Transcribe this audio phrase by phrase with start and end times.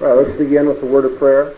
[0.00, 1.54] All right, let's begin with a word of prayer.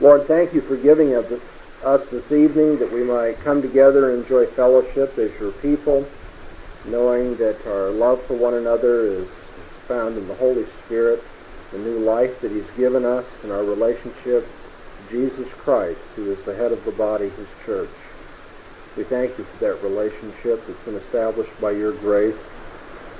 [0.00, 4.46] Lord, thank you for giving us this evening that we might come together and enjoy
[4.56, 6.08] fellowship as your people,
[6.86, 9.28] knowing that our love for one another is
[9.86, 11.22] found in the Holy Spirit,
[11.72, 16.42] the new life that he's given us, and our relationship to Jesus Christ, who is
[16.46, 17.90] the head of the body, his church.
[18.96, 22.34] We thank you for that relationship that's been established by your grace.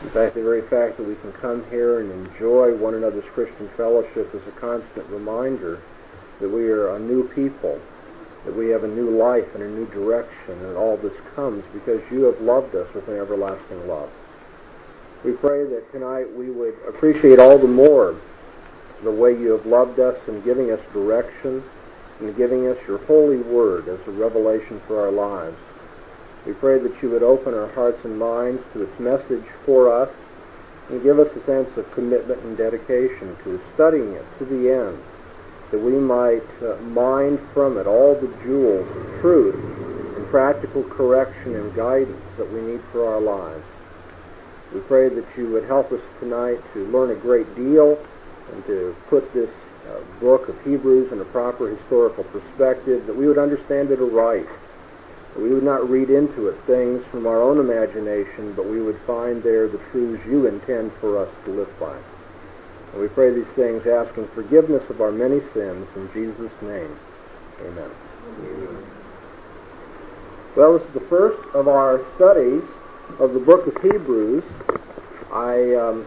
[0.03, 3.69] In fact, the very fact that we can come here and enjoy one another's Christian
[3.77, 5.81] fellowship is a constant reminder
[6.41, 7.79] that we are a new people,
[8.47, 12.01] that we have a new life and a new direction, and all this comes because
[12.11, 14.11] you have loved us with an everlasting love.
[15.23, 18.17] We pray that tonight we would appreciate all the more
[19.03, 21.63] the way you have loved us and giving us direction
[22.21, 25.59] and giving us your holy word as a revelation for our lives.
[26.47, 30.11] We pray that you would open our hearts and minds to its message for us
[30.89, 34.99] and give us a sense of commitment and dedication to studying it to the end,
[35.71, 39.55] that we might uh, mine from it all the jewels of truth
[40.17, 43.65] and practical correction and guidance that we need for our lives.
[44.73, 47.99] We pray that you would help us tonight to learn a great deal
[48.53, 49.51] and to put this
[49.89, 54.47] uh, book of Hebrews in a proper historical perspective, that we would understand it aright
[55.37, 59.43] we would not read into it things from our own imagination, but we would find
[59.43, 61.97] there the truths you intend for us to live by.
[62.93, 66.99] And we pray these things asking forgiveness of our many sins in Jesus' name.
[67.61, 67.91] Amen.
[68.41, 68.87] Amen.
[70.57, 72.65] Well, this is the first of our studies
[73.21, 74.43] of the book of Hebrews.
[75.33, 76.07] I um,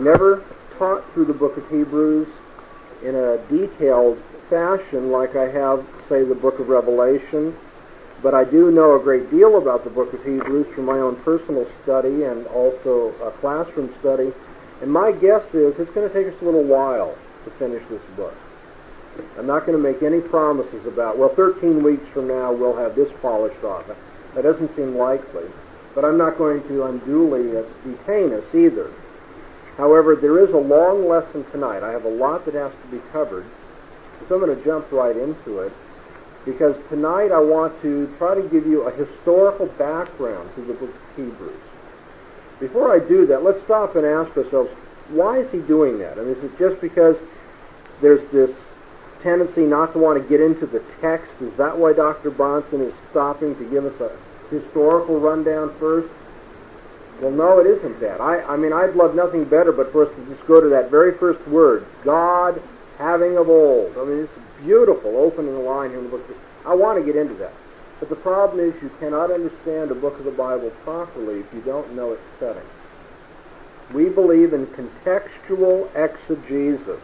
[0.00, 0.44] never
[0.78, 2.26] taught through the book of Hebrews
[3.04, 7.56] in a detailed fashion like I have, say, the book of Revelation
[8.24, 11.16] but I do know a great deal about the book of Hebrews from my own
[11.16, 14.32] personal study and also a classroom study.
[14.80, 17.14] And my guess is it's going to take us a little while
[17.44, 18.34] to finish this book.
[19.36, 22.96] I'm not going to make any promises about, well, 13 weeks from now we'll have
[22.96, 23.84] this polished off.
[24.34, 25.44] That doesn't seem likely.
[25.94, 27.52] But I'm not going to unduly
[27.84, 28.90] detain us either.
[29.76, 31.82] However, there is a long lesson tonight.
[31.82, 33.44] I have a lot that has to be covered.
[34.28, 35.72] So I'm going to jump right into it
[36.44, 40.94] because tonight I want to try to give you a historical background to the book
[40.94, 41.60] of Hebrews.
[42.60, 44.70] Before I do that, let's stop and ask ourselves,
[45.08, 46.18] why is he doing that?
[46.18, 47.16] I mean, is it just because
[48.00, 48.50] there's this
[49.22, 51.32] tendency not to want to get into the text?
[51.40, 52.30] Is that why Dr.
[52.30, 54.16] Bahnsen is stopping to give us a
[54.54, 56.12] historical rundown first?
[57.20, 58.20] Well, no, it isn't that.
[58.20, 60.90] I, I mean, I'd love nothing better but for us to just go to that
[60.90, 62.60] very first word, God
[62.98, 63.96] having of old.
[63.96, 66.36] I mean, it's a beautiful opening line here in the book.
[66.64, 67.52] I want to get into that.
[68.00, 71.60] But the problem is you cannot understand a book of the Bible properly if you
[71.60, 72.66] don't know its setting.
[73.92, 77.00] We believe in contextual exegesis.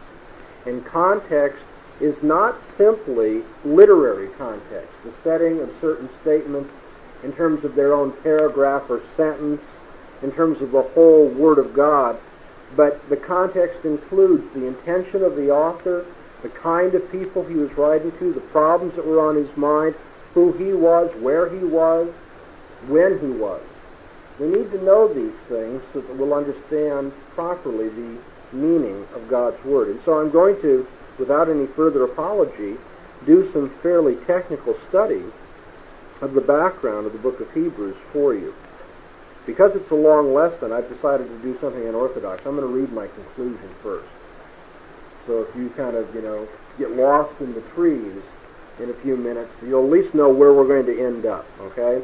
[0.65, 1.63] And context
[1.99, 6.71] is not simply literary context, the setting of certain statements
[7.23, 9.61] in terms of their own paragraph or sentence,
[10.23, 12.19] in terms of the whole Word of God,
[12.75, 16.05] but the context includes the intention of the author,
[16.41, 19.95] the kind of people he was writing to, the problems that were on his mind,
[20.33, 22.11] who he was, where he was,
[22.87, 23.61] when he was.
[24.39, 28.17] We need to know these things so that we'll understand properly the
[28.53, 29.89] meaning of God's Word.
[29.89, 30.87] And so I'm going to,
[31.19, 32.77] without any further apology,
[33.25, 35.23] do some fairly technical study
[36.21, 38.53] of the background of the book of Hebrews for you.
[39.45, 42.45] Because it's a long lesson, I've decided to do something unorthodox.
[42.45, 44.07] I'm going to read my conclusion first.
[45.25, 46.47] So if you kind of, you know,
[46.77, 48.21] get lost in the trees
[48.79, 52.03] in a few minutes, you'll at least know where we're going to end up, okay?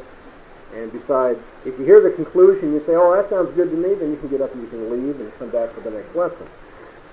[0.74, 3.94] And besides, if you hear the conclusion, you say, oh, that sounds good to me,
[3.94, 6.14] then you can get up and you can leave and come back for the next
[6.14, 6.46] lesson.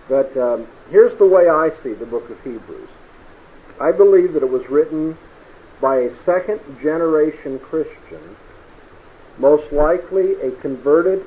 [0.09, 2.89] But um, here's the way I see the book of Hebrews.
[3.79, 5.17] I believe that it was written
[5.81, 8.35] by a second generation Christian,
[9.37, 11.25] most likely a converted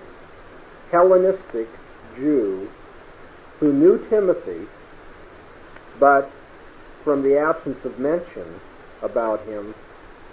[0.91, 1.69] Hellenistic
[2.17, 2.69] Jew
[3.61, 4.67] who knew Timothy,
[5.99, 6.31] but
[7.05, 8.61] from the absence of mention
[9.03, 9.75] about him,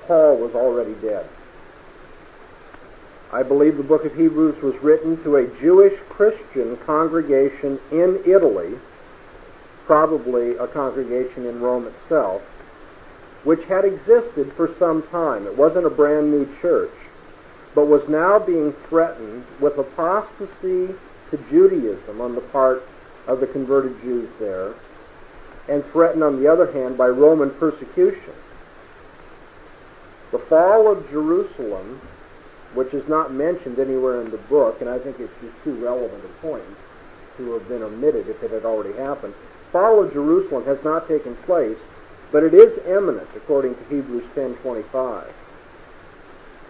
[0.05, 1.27] Paul was already dead.
[3.31, 8.79] I believe the book of Hebrews was written to a Jewish Christian congregation in Italy,
[9.85, 12.41] probably a congregation in Rome itself,
[13.43, 15.47] which had existed for some time.
[15.47, 16.93] It wasn't a brand new church,
[17.75, 20.95] but was now being threatened with apostasy
[21.29, 22.83] to Judaism on the part
[23.27, 24.73] of the converted Jews there,
[25.67, 28.33] and threatened, on the other hand, by Roman persecution.
[30.31, 32.01] The fall of Jerusalem,
[32.73, 36.23] which is not mentioned anywhere in the book, and I think it's just too relevant
[36.23, 36.63] a point,
[37.37, 39.33] to have been omitted if it had already happened.
[39.71, 41.77] Fall of Jerusalem has not taken place,
[42.31, 45.33] but it is imminent according to Hebrews 10:25.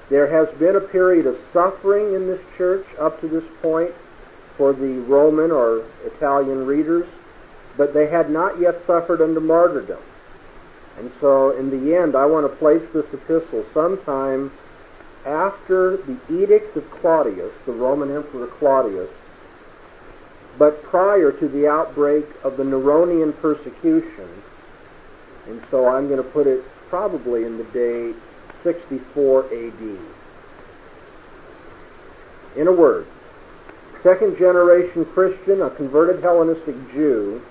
[0.09, 3.91] There has been a period of suffering in this church up to this point
[4.57, 7.07] for the Roman or Italian readers,
[7.75, 10.01] but they had not yet suffered under martyrdom.
[10.97, 14.51] And so in the end, I want to place this epistle sometime
[15.25, 19.09] after the edict of Claudius, the Roman Emperor Claudius,
[20.57, 24.29] but prior to the outbreak of the Neronian persecution.
[25.47, 28.15] And so I'm going to put it probably in the date
[28.65, 29.99] 64 AD.
[32.57, 33.05] In a word,
[34.01, 37.41] second generation Christian, a converted Hellenistic Jew,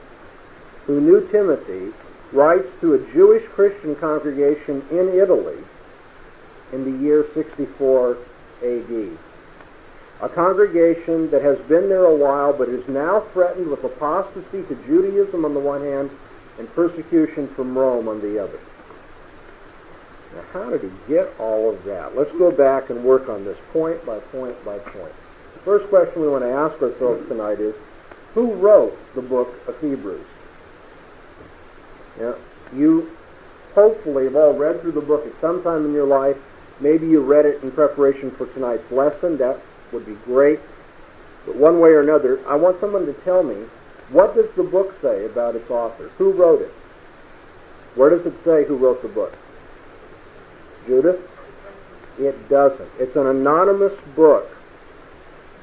[0.86, 1.94] who knew Timothy,
[2.32, 5.56] writes to a Jewish Christian congregation in Italy
[6.72, 8.18] in the year 64
[8.62, 9.18] AD.
[10.20, 14.74] A congregation that has been there a while but is now threatened with apostasy to
[14.86, 16.10] Judaism on the one hand
[16.58, 18.58] and persecution from Rome on the other.
[20.34, 22.16] Now, how did he get all of that?
[22.16, 25.12] Let's go back and work on this point by point by point.
[25.54, 27.74] The first question we want to ask ourselves tonight is
[28.34, 30.26] who wrote the book of Hebrews?
[32.74, 33.10] You
[33.74, 36.36] hopefully have all read through the book at some time in your life.
[36.80, 39.36] Maybe you read it in preparation for tonight's lesson.
[39.38, 39.60] That
[39.92, 40.58] would be great.
[41.46, 43.66] But one way or another, I want someone to tell me
[44.10, 46.10] what does the book say about its author?
[46.18, 46.72] Who wrote it?
[47.94, 49.32] Where does it say who wrote the book?
[50.86, 51.20] Judith?
[52.18, 52.88] It doesn't.
[52.98, 54.48] It's an anonymous book.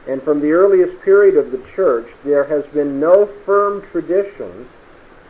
[0.08, 4.68] And from the earliest period of the church, there has been no firm tradition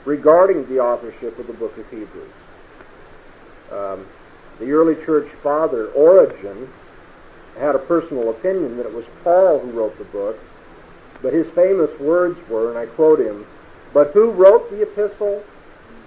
[0.05, 2.31] regarding the authorship of the book of Hebrews.
[3.71, 4.07] Um,
[4.59, 6.71] the early church father, Origen,
[7.57, 10.39] had a personal opinion that it was Paul who wrote the book,
[11.21, 13.45] but his famous words were, and I quote him,
[13.93, 15.43] But who wrote the epistle?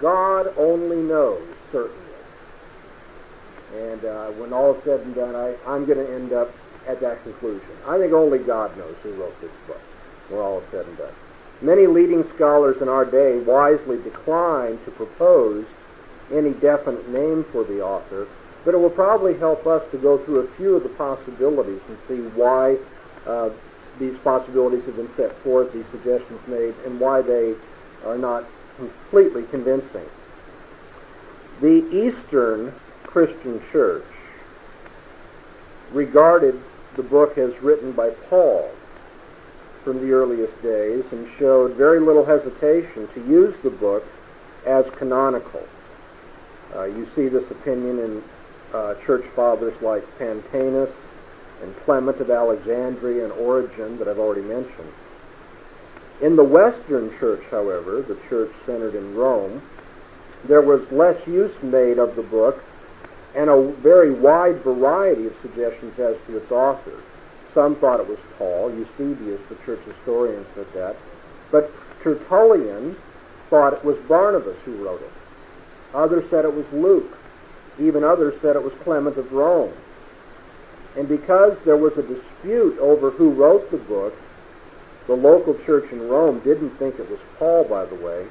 [0.01, 2.04] God only knows, certainly.
[3.73, 6.53] And uh, when all is said and done, I, I'm going to end up
[6.87, 7.69] at that conclusion.
[7.87, 9.81] I think only God knows who wrote this book,
[10.29, 11.13] when all is said and done.
[11.61, 15.65] Many leading scholars in our day wisely decline to propose
[16.31, 18.27] any definite name for the author,
[18.63, 21.97] but it will probably help us to go through a few of the possibilities and
[22.07, 22.77] see why
[23.25, 23.49] uh,
[23.99, 27.55] these possibilities have been set forth, these suggestions made, and why they
[28.05, 28.45] are not
[28.77, 30.05] completely convincing.
[31.61, 32.73] The Eastern
[33.15, 34.03] Christian Church
[35.93, 36.61] regarded
[36.97, 38.69] the book as written by Paul
[39.85, 44.03] from the earliest days and showed very little hesitation to use the book
[44.65, 45.65] as canonical.
[46.75, 48.23] Uh, you see this opinion in
[48.73, 50.91] uh, church fathers like Pantaenus
[51.61, 54.91] and Clement of Alexandria and Origen that I've already mentioned.
[56.21, 59.61] In the Western Church, however, the church centered in Rome,
[60.49, 62.61] there was less use made of the book
[63.35, 67.01] and a very wide variety of suggestions as to its author.
[67.53, 68.71] Some thought it was Paul.
[68.71, 70.95] Eusebius, the church historian, said that.
[71.51, 71.71] But
[72.01, 72.95] Tertullian
[73.49, 75.11] thought it was Barnabas who wrote it.
[75.93, 77.17] Others said it was Luke.
[77.79, 79.73] Even others said it was Clement of Rome.
[80.95, 84.13] And because there was a dispute over who wrote the book,
[85.07, 88.27] the local church in Rome didn't think it was Paul, by the way.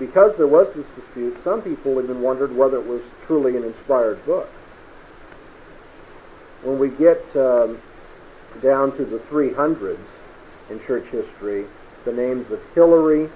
[0.00, 4.24] Because there was this dispute, some people even wondered whether it was truly an inspired
[4.24, 4.48] book.
[6.62, 7.78] When we get um,
[8.62, 9.98] down to the 300s
[10.70, 11.66] in church history,
[12.06, 13.28] the names of Hilary,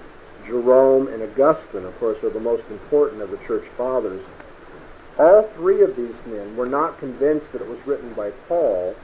[0.47, 4.25] Jerome, and Augustine, of course, are the most important of the church fathers.
[5.19, 8.95] All three of these men were not convinced that it was written by Paul,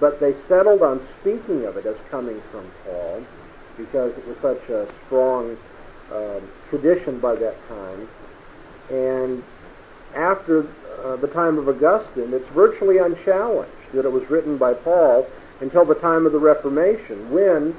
[0.00, 3.24] but they settled on speaking of it as coming from Paul
[3.78, 5.56] because it was such a strong
[6.12, 8.08] uh, tradition by that time.
[8.90, 9.42] And
[10.14, 10.66] after
[11.02, 15.26] uh, the time of Augustine, it's virtually unchallenged that it was written by Paul
[15.60, 17.76] until the time of the Reformation, when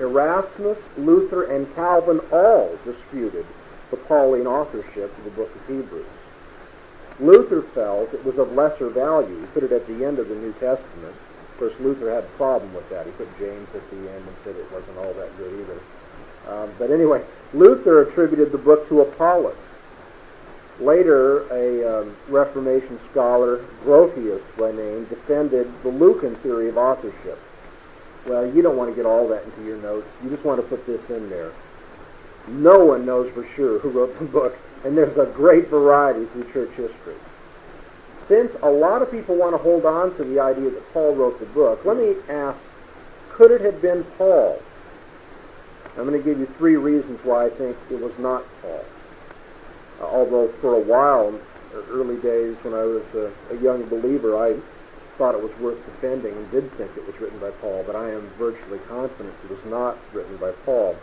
[0.00, 3.46] Erasmus, Luther, and Calvin all disputed
[3.90, 6.06] the Pauline authorship of the book of Hebrews.
[7.20, 9.40] Luther felt it was of lesser value.
[9.40, 11.16] He put it at the end of the New Testament.
[11.52, 13.06] Of course, Luther had a problem with that.
[13.06, 15.80] He put James at the end and said it wasn't all that good either.
[16.48, 19.56] Um, but anyway, Luther attributed the book to Apollos.
[20.80, 27.38] Later, a um, Reformation scholar, Grotius by name, defended the Lucan theory of authorship.
[28.26, 30.06] Well, you don't want to get all that into your notes.
[30.22, 31.52] You just want to put this in there.
[32.46, 36.50] No one knows for sure who wrote the book, and there's a great variety through
[36.52, 37.16] church history.
[38.28, 41.40] Since a lot of people want to hold on to the idea that Paul wrote
[41.40, 42.58] the book, let me ask,
[43.30, 44.62] could it have been Paul
[45.98, 48.84] I'm going to give you three reasons why I think it was not Paul.
[50.00, 51.38] Uh, although for a while,
[51.90, 54.56] early days when I was a, a young believer, I
[55.16, 58.10] thought it was worth defending and did think it was written by Paul, but I
[58.10, 60.96] am virtually confident it was not written by Paul.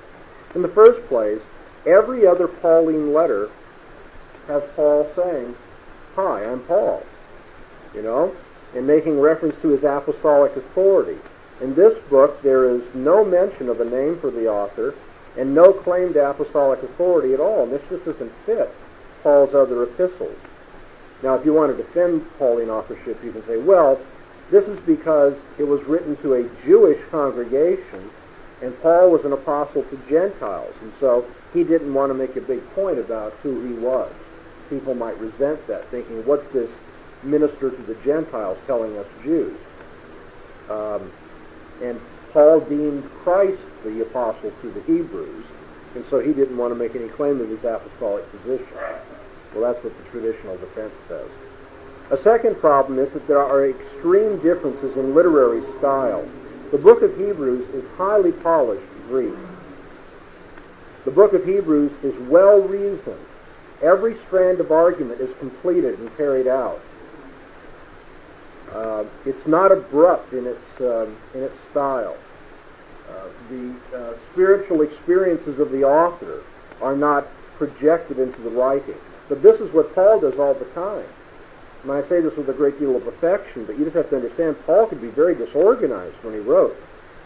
[0.55, 1.41] In the first place,
[1.85, 3.49] every other Pauline letter
[4.47, 5.55] has Paul saying,
[6.15, 7.03] Hi, I'm Paul.
[7.93, 8.35] You know?
[8.73, 11.19] And making reference to his apostolic authority.
[11.61, 14.93] In this book, there is no mention of a name for the author
[15.37, 17.63] and no claim to apostolic authority at all.
[17.63, 18.73] And this just doesn't fit
[19.23, 20.37] Paul's other epistles.
[21.23, 23.99] Now, if you want to defend Pauline authorship, you can say, well,
[24.51, 28.09] this is because it was written to a Jewish congregation,
[28.61, 32.41] and Paul was an apostle to Gentiles, and so he didn't want to make a
[32.41, 34.11] big point about who he was.
[34.69, 36.69] People might resent that, thinking, what's this
[37.23, 39.57] minister to the Gentiles telling us Jews?
[40.69, 41.11] Um,
[41.81, 41.99] and
[42.33, 45.45] Paul deemed Christ the apostle to the Hebrews,
[45.95, 48.67] and so he didn't want to make any claim of his apostolic position.
[49.53, 51.29] Well, that's what the traditional defense says.
[52.11, 56.27] A second problem is that there are extreme differences in literary style.
[56.71, 59.33] The book of Hebrews is highly polished Greek.
[61.05, 63.25] The book of Hebrews is well reasoned.
[63.81, 66.81] Every strand of argument is completed and carried out.
[68.71, 72.17] Uh, it's not abrupt in its um, in its style.
[73.09, 76.43] Uh, the uh, spiritual experiences of the author
[76.81, 78.97] are not projected into the writing.
[79.29, 81.05] But this is what Paul does all the time.
[81.83, 84.15] And I say this with a great deal of affection, but you just have to
[84.15, 86.75] understand Paul could be very disorganized when he wrote.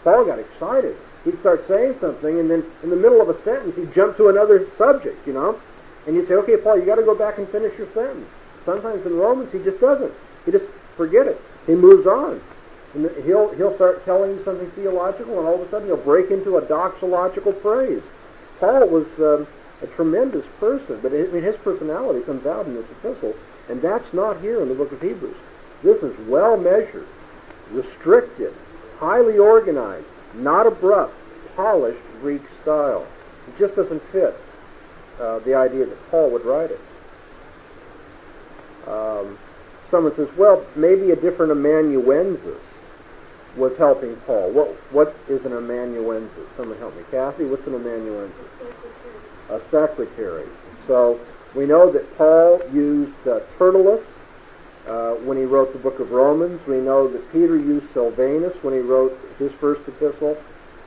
[0.04, 0.96] Paul got excited.
[1.24, 4.28] He'd start saying something, and then in the middle of a sentence, he'd jump to
[4.28, 5.60] another subject, you know?
[6.06, 8.26] And you'd say, okay, Paul, you got to go back and finish your sentence.
[8.64, 10.12] Sometimes in Romans, he just doesn't.
[10.44, 10.64] He just
[11.00, 11.40] forget it.
[11.66, 12.42] He moves on.
[12.92, 16.58] And he'll, he'll start telling something theological, and all of a sudden he'll break into
[16.58, 18.02] a doxological praise.
[18.58, 19.46] Paul was um,
[19.80, 23.34] a tremendous person, but I mean, his personality comes out in this epistle,
[23.70, 25.36] and that's not here in the book of Hebrews.
[25.82, 27.08] This is well measured,
[27.70, 28.52] restricted,
[28.98, 31.14] highly organized, not abrupt,
[31.56, 33.06] polished Greek style.
[33.48, 34.36] It just doesn't fit
[35.18, 36.80] uh, the idea that Paul would write it.
[38.86, 39.38] Um,
[39.90, 42.60] someone says, well, maybe a different amanuensis
[43.56, 44.52] was helping Paul.
[44.52, 46.46] What what is an amanuensis?
[46.56, 47.02] Someone help me.
[47.10, 48.46] Kathy, what's an amanuensis?
[49.50, 50.46] A secretary.
[50.86, 51.18] So
[51.54, 54.04] we know that Paul used uh, Tertullus
[54.86, 56.60] uh, when he wrote the book of Romans.
[56.66, 60.36] We know that Peter used Silvanus when he wrote his first epistle.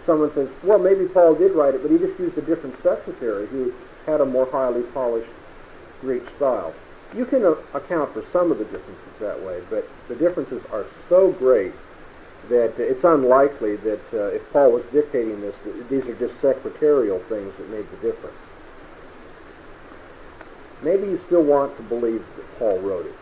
[0.06, 3.48] Someone says, well, maybe Paul did write it, but he just used a different secretary
[3.48, 3.74] who
[4.06, 5.30] had a more highly polished
[6.02, 6.74] Greek style.
[7.16, 11.32] You can account for some of the differences that way, but the differences are so
[11.32, 11.74] great
[12.50, 15.56] that it's unlikely that uh, if Paul was dictating this,
[15.90, 18.36] these are just secretarial things that made the difference.
[20.82, 23.16] Maybe you still want to believe that Paul wrote it.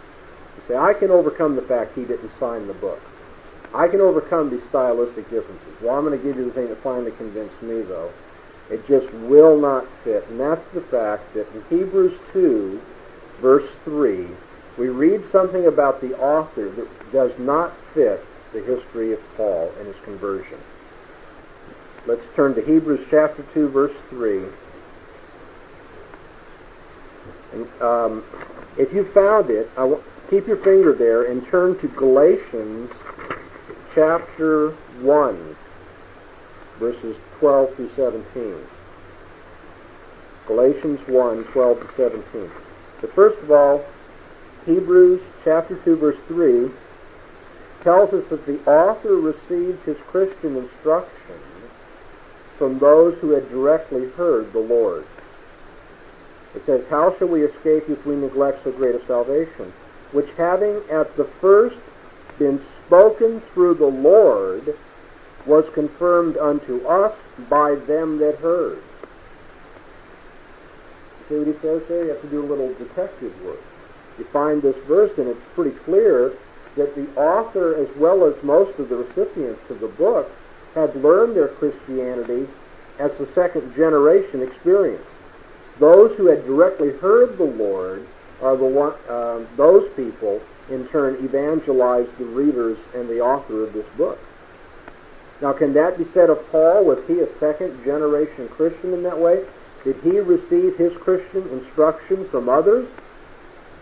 [0.57, 2.99] You say, I can overcome the fact he didn't sign the book.
[3.73, 5.81] I can overcome these stylistic differences.
[5.81, 8.11] Well, I'm going to give you the thing that finally convinced me, though.
[8.69, 12.81] It just will not fit, and that's the fact that in Hebrews 2,
[13.41, 14.27] verse 3,
[14.77, 19.87] we read something about the author that does not fit the history of Paul and
[19.87, 20.59] his conversion.
[22.07, 24.43] Let's turn to Hebrews chapter 2, verse 3.
[27.53, 28.23] And, um,
[28.77, 29.69] if you found it,
[30.29, 32.89] keep your finger there and turn to Galatians
[33.93, 34.71] chapter
[35.01, 35.55] 1,
[36.79, 38.55] verses 12 through 17.
[40.47, 42.51] Galatians 1, 12 to 17.
[43.01, 43.83] But first of all,
[44.65, 46.69] Hebrews chapter 2, verse 3
[47.83, 51.39] tells us that the author received his Christian instruction
[52.57, 55.05] from those who had directly heard the Lord.
[56.53, 59.73] It says, How shall we escape if we neglect so great a salvation,
[60.11, 61.77] which having at the first
[62.37, 64.75] been spoken through the Lord,
[65.45, 67.15] was confirmed unto us
[67.49, 68.81] by them that heard.
[71.31, 72.03] What he says there?
[72.05, 73.59] You have to do a little detective work.
[74.17, 76.33] You find this verse, and it's pretty clear
[76.75, 80.29] that the author, as well as most of the recipients of the book,
[80.75, 82.47] had learned their Christianity
[82.99, 85.05] as the second generation experience.
[85.79, 88.07] Those who had directly heard the Lord
[88.41, 93.73] are the one, uh, those people in turn evangelized the readers and the author of
[93.73, 94.19] this book.
[95.41, 96.85] Now, can that be said of Paul?
[96.85, 99.43] Was he a second generation Christian in that way?
[99.83, 102.87] Did he receive his Christian instruction from others?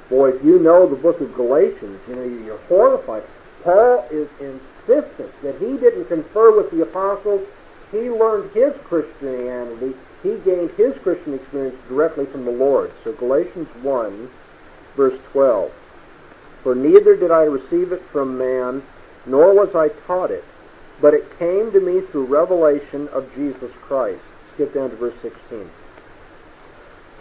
[0.09, 3.23] Boy, if you know the book of Galatians, you know, you're horrified.
[3.63, 7.45] Paul is insistent that he didn't confer with the apostles
[7.91, 12.91] he learned his Christianity, he gained his Christian experience directly from the Lord.
[13.03, 14.29] So Galatians 1,
[14.95, 15.71] verse 12.
[16.61, 18.83] For neither did I receive it from man,
[19.25, 20.43] nor was I taught it,
[21.01, 24.21] but it came to me through revelation of Jesus Christ.
[24.53, 25.69] Skip down to verse 16.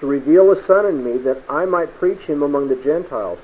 [0.01, 3.39] To reveal a Son in me that I might preach him among the Gentiles.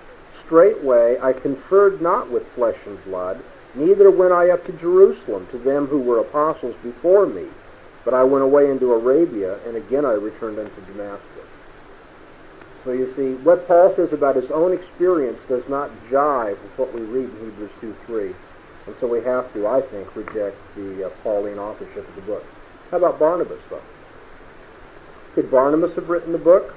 [0.47, 3.43] Straightway I conferred not with flesh and blood,
[3.75, 7.47] neither went I up to Jerusalem to them who were apostles before me,
[8.05, 11.29] but I went away into Arabia, and again I returned unto Damascus.
[12.85, 16.95] So you see, what Paul says about his own experience does not jive with what
[16.95, 18.35] we read in Hebrews 2 3.
[18.87, 22.45] And so we have to, I think, reject the uh, Pauline authorship of the book.
[22.91, 23.81] How about Barnabas, though?
[25.35, 26.75] Could Barnabas have written the book?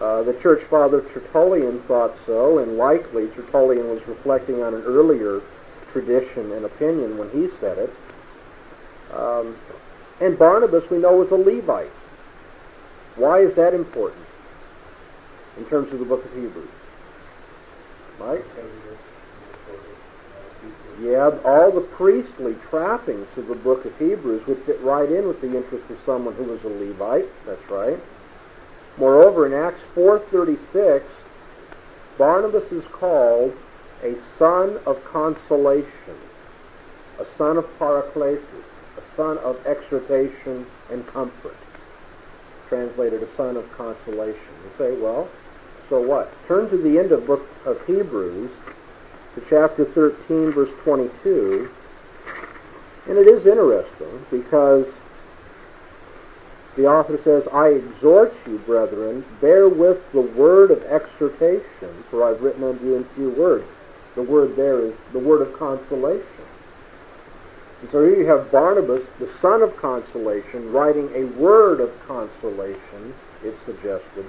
[0.00, 5.40] Uh, the church father Tertullian thought so, and likely Tertullian was reflecting on an earlier
[5.92, 7.90] tradition and opinion when he said it.
[9.12, 9.56] Um,
[10.20, 11.90] and Barnabas, we know, was a Levite.
[13.16, 14.24] Why is that important
[15.56, 16.68] in terms of the book of Hebrews?
[18.18, 18.44] Right?
[21.00, 25.40] Yeah, all the priestly trappings of the book of Hebrews would fit right in with
[25.40, 27.28] the interest of someone who was a Levite.
[27.46, 27.98] That's right.
[28.96, 31.02] Moreover, in Acts 4.36,
[32.16, 33.52] Barnabas is called
[34.04, 36.16] a son of consolation,
[37.18, 38.64] a son of paraklesis,
[38.96, 41.56] a son of exhortation and comfort.
[42.68, 44.40] Translated a son of consolation.
[44.62, 45.28] You say, well,
[45.88, 46.32] so what?
[46.46, 48.50] Turn to the end of book of Hebrews
[49.34, 51.70] to chapter 13, verse 22.
[53.06, 54.86] And it is interesting because
[56.76, 62.40] the author says, I exhort you, brethren, bear with the word of exhortation, for I've
[62.42, 63.66] written unto you in few words.
[64.14, 66.26] The word there is the word of consolation.
[67.80, 73.14] And so here you have Barnabas, the son of consolation, writing a word of consolation,
[73.44, 74.24] it suggested,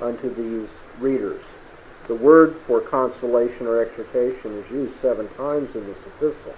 [0.00, 1.42] unto these readers.
[2.10, 6.56] The word for consolation or exhortation is used seven times in this epistle.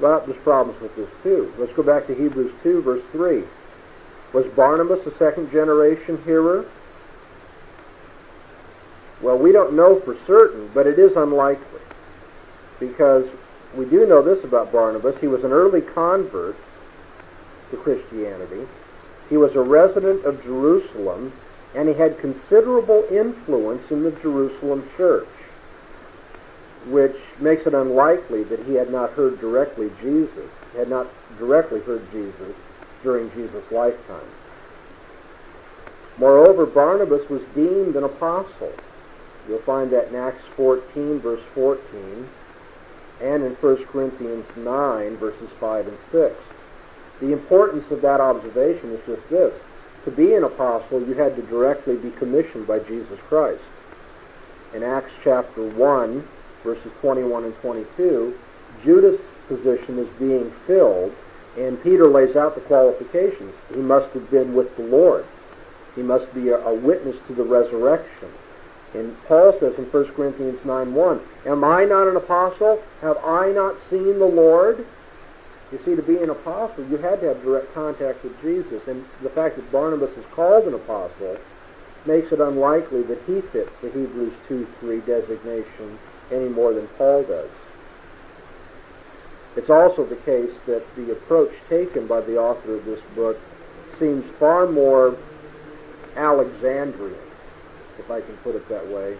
[0.00, 1.54] But there's problems with this too.
[1.58, 3.44] Let's go back to Hebrews 2, verse 3.
[4.32, 6.68] Was Barnabas a second generation hearer?
[9.22, 11.82] Well, we don't know for certain, but it is unlikely.
[12.80, 13.26] Because
[13.76, 15.20] we do know this about Barnabas.
[15.20, 16.56] He was an early convert
[17.70, 18.66] to Christianity.
[19.30, 21.32] He was a resident of Jerusalem
[21.74, 25.28] and he had considerable influence in the Jerusalem church,
[26.86, 31.06] which makes it unlikely that he had not heard directly Jesus, had not
[31.38, 32.54] directly heard Jesus
[33.02, 34.28] during Jesus' lifetime.
[36.18, 38.72] Moreover, Barnabas was deemed an apostle.
[39.48, 42.28] You'll find that in Acts 14, verse 14,
[43.22, 46.34] and in 1 Corinthians 9, verses 5 and 6.
[47.20, 49.54] The importance of that observation is just this
[50.04, 53.62] to be an apostle, you had to directly be commissioned by Jesus Christ.
[54.74, 56.28] In Acts chapter 1,
[56.64, 58.38] verses 21 and 22,
[58.84, 61.12] Judas' position is being filled,
[61.56, 63.54] and Peter lays out the qualifications.
[63.68, 65.26] He must have been with the Lord.
[65.94, 68.30] He must be a, a witness to the resurrection.
[68.94, 72.82] And Paul says in 1 Corinthians 9 1, Am I not an apostle?
[73.00, 74.86] Have I not seen the Lord?
[75.72, 79.04] You see, to be an apostle, you had to have direct contact with Jesus, and
[79.22, 81.38] the fact that Barnabas is called an apostle
[82.04, 85.98] makes it unlikely that he fits the Hebrews 2-3 designation
[86.30, 87.48] any more than Paul does.
[89.56, 93.38] It's also the case that the approach taken by the author of this book
[93.98, 95.16] seems far more
[96.16, 97.18] Alexandrian,
[97.98, 99.16] if I can put it that way,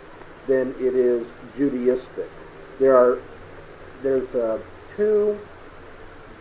[0.49, 2.29] than it is Judaistic.
[2.79, 3.23] There are
[4.03, 4.59] there's uh,
[4.97, 5.39] two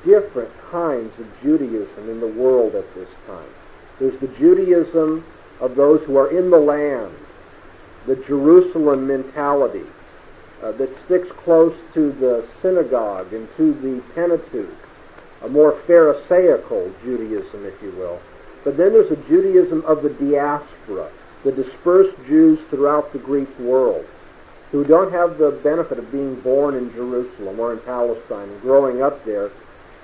[0.06, 3.50] different kinds of Judaism in the world at this time.
[4.00, 5.24] There's the Judaism
[5.60, 7.16] of those who are in the land,
[8.08, 9.86] the Jerusalem mentality
[10.64, 14.78] uh, that sticks close to the synagogue and to the Pentateuch,
[15.44, 18.20] a more Pharisaical Judaism, if you will.
[18.64, 21.12] But then there's a Judaism of the diaspora,
[21.44, 24.06] the dispersed Jews throughout the Greek world,
[24.72, 29.02] who don't have the benefit of being born in Jerusalem or in Palestine and growing
[29.02, 29.52] up there,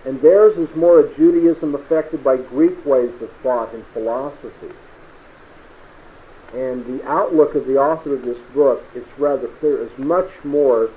[0.06, 4.72] and theirs is more a Judaism affected by Greek ways of thought and philosophy.
[6.54, 10.90] And the outlook of the author of this book, it's rather clear, is much more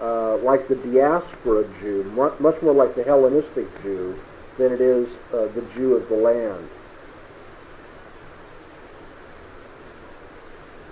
[0.00, 2.04] uh, like the diaspora Jew,
[2.40, 4.18] much more like the Hellenistic Jew
[4.58, 6.68] than it is uh, the Jew of the land.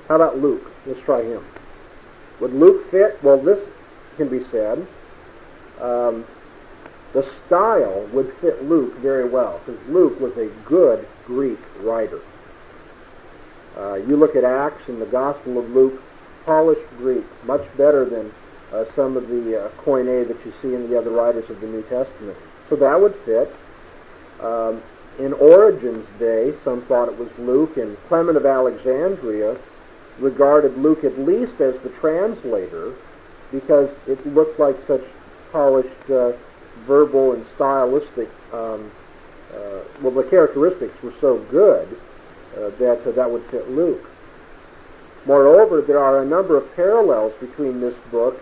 [0.09, 0.71] How about Luke?
[0.87, 1.45] Let's try him.
[2.41, 3.23] Would Luke fit?
[3.23, 3.59] Well, this
[4.17, 4.87] can be said.
[5.81, 6.25] Um,
[7.13, 12.21] The style would fit Luke very well because Luke was a good Greek writer.
[13.77, 16.01] Uh, you look at Acts and the Gospel of Luke,
[16.45, 18.33] polished Greek, much better than
[18.73, 21.67] uh, some of the uh, Koine that you see in the other writers of the
[21.67, 22.37] New Testament.
[22.69, 23.55] So that would fit.
[24.41, 24.83] Um,
[25.19, 29.59] in Origen's day, some thought it was Luke, and Clement of Alexandria
[30.19, 32.95] regarded Luke at least as the translator
[33.53, 35.03] because it looked like such
[35.53, 36.33] polished uh,
[36.87, 38.91] verbal and stylistic, um,
[39.53, 41.89] uh, well, the characteristics were so good
[42.57, 44.05] uh, that uh, that would fit Luke.
[45.27, 48.41] Moreover, there are a number of parallels between this book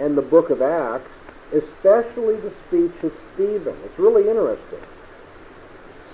[0.00, 1.10] and the book of Acts,
[1.52, 3.76] especially the speech of Stephen.
[3.84, 4.80] It's really interesting.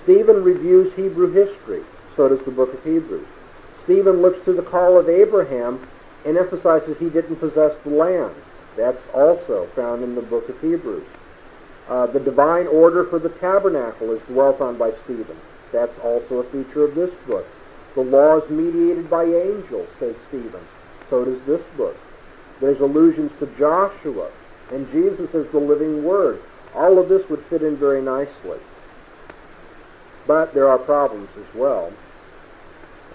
[0.03, 1.83] Stephen reviews Hebrew history,
[2.15, 3.27] so does the book of Hebrews.
[3.85, 5.87] Stephen looks to the call of Abraham
[6.25, 8.35] and emphasizes he didn't possess the land.
[8.75, 11.07] That's also found in the book of Hebrews.
[11.89, 15.35] Uh, the divine order for the tabernacle is dwelt on by Stephen.
[15.73, 17.45] That's also a feature of this book.
[17.95, 20.61] The law is mediated by angels, says Stephen.
[21.09, 21.97] So does this book.
[22.61, 24.29] There's allusions to Joshua
[24.71, 26.39] and Jesus as the living Word.
[26.75, 28.59] All of this would fit in very nicely.
[30.27, 31.91] But there are problems as well.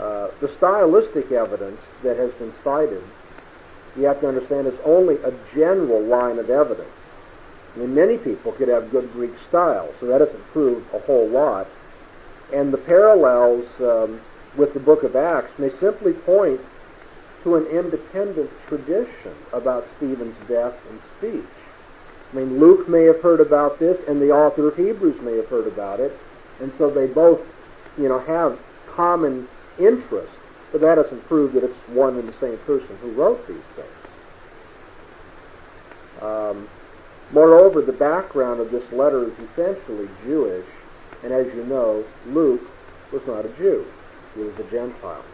[0.01, 3.05] Uh, the stylistic evidence that has been cited,
[3.97, 6.91] you have to understand, is only a general line of evidence.
[7.75, 11.29] I mean, many people could have good Greek style, so that doesn't prove a whole
[11.29, 11.67] lot.
[12.53, 14.21] And the parallels um,
[14.57, 16.61] with the book of Acts may simply point
[17.43, 21.45] to an independent tradition about Stephen's death and speech.
[22.33, 25.49] I mean, Luke may have heard about this, and the author of Hebrews may have
[25.49, 26.17] heard about it,
[26.61, 27.41] and so they both,
[27.99, 28.59] you know, have
[28.95, 30.33] common interest,
[30.73, 33.89] but that doesn't prove that it's one and the same person who wrote these things.
[36.23, 36.69] Um,
[37.33, 40.67] moreover, the background of this letter is essentially Jewish,
[41.23, 42.63] and as you know, Luke
[43.13, 43.87] was not a Jew;
[44.35, 45.25] he was a Gentile,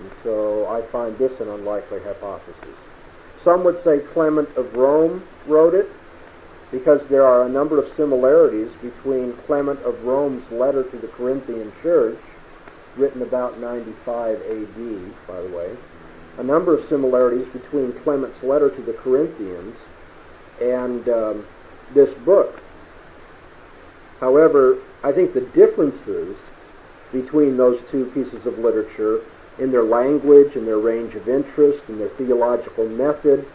[0.00, 2.76] and so I find this an unlikely hypothesis.
[3.44, 5.88] Some would say Clement of Rome wrote it,
[6.70, 11.72] because there are a number of similarities between Clement of Rome's letter to the Corinthian
[11.82, 12.18] church,
[12.96, 15.76] written about 95 AD, by the way,
[16.38, 19.76] a number of similarities between Clement's letter to the Corinthians
[20.62, 21.46] and um,
[21.94, 22.60] this book.
[24.20, 26.36] However, I think the differences
[27.12, 29.20] between those two pieces of literature
[29.58, 33.46] in their language and their range of interest and their theological method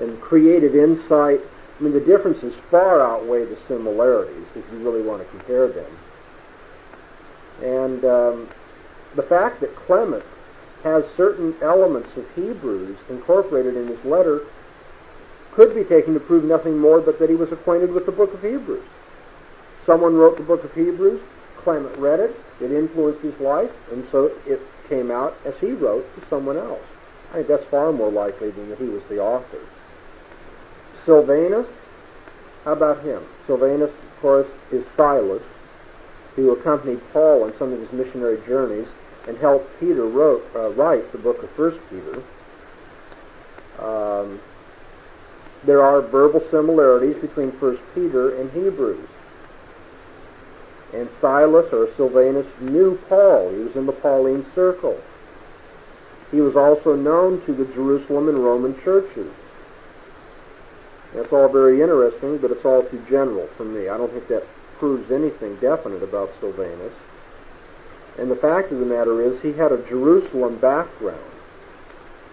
[0.00, 1.40] and creative insight
[1.78, 5.90] I mean, the differences far outweigh the similarities if you really want to compare them.
[7.62, 8.48] And um,
[9.16, 10.24] the fact that Clement
[10.84, 14.42] has certain elements of Hebrews incorporated in his letter
[15.54, 18.34] could be taken to prove nothing more but that he was acquainted with the book
[18.34, 18.84] of Hebrews.
[19.86, 21.20] Someone wrote the book of Hebrews,
[21.58, 26.04] Clement read it, it influenced his life, and so it came out as he wrote
[26.16, 26.82] to someone else.
[27.30, 29.60] I think that's far more likely than that he was the author.
[31.04, 31.66] Silvanus,
[32.64, 33.22] how about him?
[33.46, 35.42] Silvanus, of course, is Silas,
[36.36, 38.88] who accompanied Paul on some of his missionary journeys
[39.26, 42.22] and helped Peter wrote, uh, write the book of First Peter.
[43.78, 44.40] Um,
[45.66, 49.08] there are verbal similarities between First Peter and Hebrews.
[50.92, 53.50] And Silas or Silvanus knew Paul.
[53.50, 55.00] He was in the Pauline circle.
[56.30, 59.32] He was also known to the Jerusalem and Roman churches.
[61.14, 63.88] That's all very interesting, but it's all too general for me.
[63.88, 64.44] I don't think that
[64.78, 66.92] proves anything definite about Silvanus.
[68.18, 71.32] And the fact of the matter is, he had a Jerusalem background.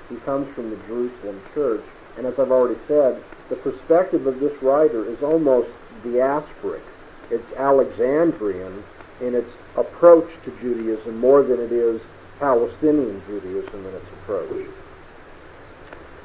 [0.10, 1.84] He comes from the Jerusalem church.
[2.18, 5.70] And as I've already said, the perspective of this writer is almost
[6.04, 6.82] diasporic.
[7.30, 8.84] It's Alexandrian
[9.22, 12.02] in its approach to Judaism more than it is
[12.40, 14.68] Palestinian Judaism in its approach.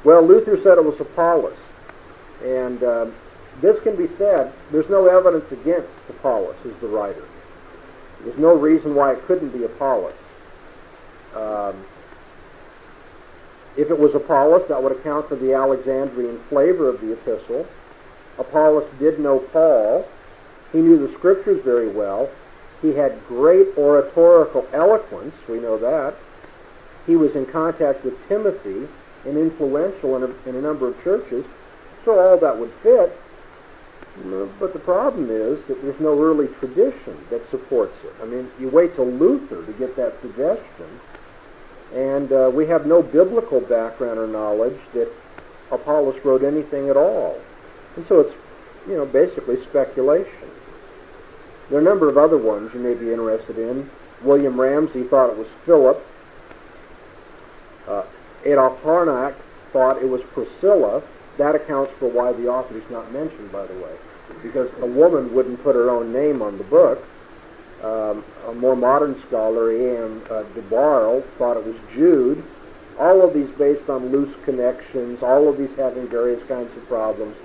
[0.04, 1.58] Well, Luther said it was Apollos.
[2.42, 3.14] And um,
[3.60, 7.24] this can be said, there's no evidence against Apollos as the writer.
[8.22, 10.14] There's no reason why it couldn't be Apollos.
[11.34, 11.84] Um,
[13.76, 17.66] if it was Apollos, that would account for the Alexandrian flavor of the epistle.
[18.38, 20.06] Apollos did know Paul.
[20.72, 22.30] He knew the scriptures very well.
[22.82, 26.14] He had great oratorical eloquence, we know that.
[27.06, 28.88] He was in contact with Timothy
[29.24, 31.44] and influential in a, in a number of churches.
[32.04, 33.18] So all that would fit.
[34.58, 38.14] But the problem is that there's no early tradition that supports it.
[38.22, 41.00] I mean, you wait till Luther to get that suggestion,
[41.94, 45.10] and uh, we have no biblical background or knowledge that
[45.70, 47.40] Apollos wrote anything at all.
[47.96, 48.34] And so it's
[48.86, 50.50] you know, basically speculation.
[51.68, 53.90] There are a number of other ones you may be interested in.
[54.22, 56.04] William Ramsay thought it was Philip.
[57.88, 58.04] Uh,
[58.44, 59.34] Adolf Harnack
[59.72, 61.02] thought it was Priscilla.
[61.38, 63.94] That accounts for why the author is not mentioned, by the way,
[64.42, 67.04] because a woman wouldn't put her own name on the book.
[67.86, 70.22] Um, a more modern scholar, A.M.
[70.28, 72.42] Uh, Dubarle, thought it was Jude.
[72.98, 77.36] All of these based on loose connections, all of these having various kinds of problems.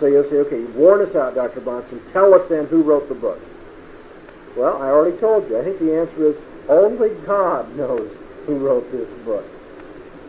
[0.00, 1.60] So you'll say, okay, warn us out, Dr.
[1.60, 2.00] Bahnsen.
[2.12, 3.40] Tell us then who wrote the book.
[4.56, 5.58] Well, I already told you.
[5.58, 6.36] I think the answer is
[6.68, 8.10] only God knows
[8.46, 9.44] who wrote this book.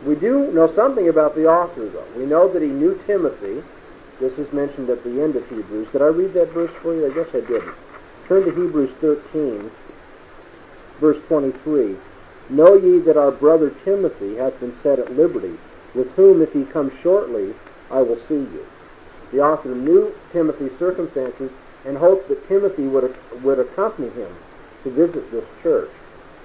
[0.05, 2.07] We do know something about the author, though.
[2.17, 3.63] We know that he knew Timothy.
[4.19, 5.87] This is mentioned at the end of Hebrews.
[5.93, 7.09] Did I read that verse for you?
[7.09, 7.75] I guess I didn't.
[8.29, 9.71] Turn to Hebrews 13,
[10.99, 11.97] verse 23.
[12.51, 15.57] Know ye that our brother Timothy hath been set at liberty,
[15.95, 17.55] with whom, if he come shortly,
[17.89, 18.67] I will see you.
[19.31, 21.49] The author knew Timothy's circumstances
[21.85, 24.35] and hoped that Timothy would, would accompany him
[24.83, 25.89] to visit this church.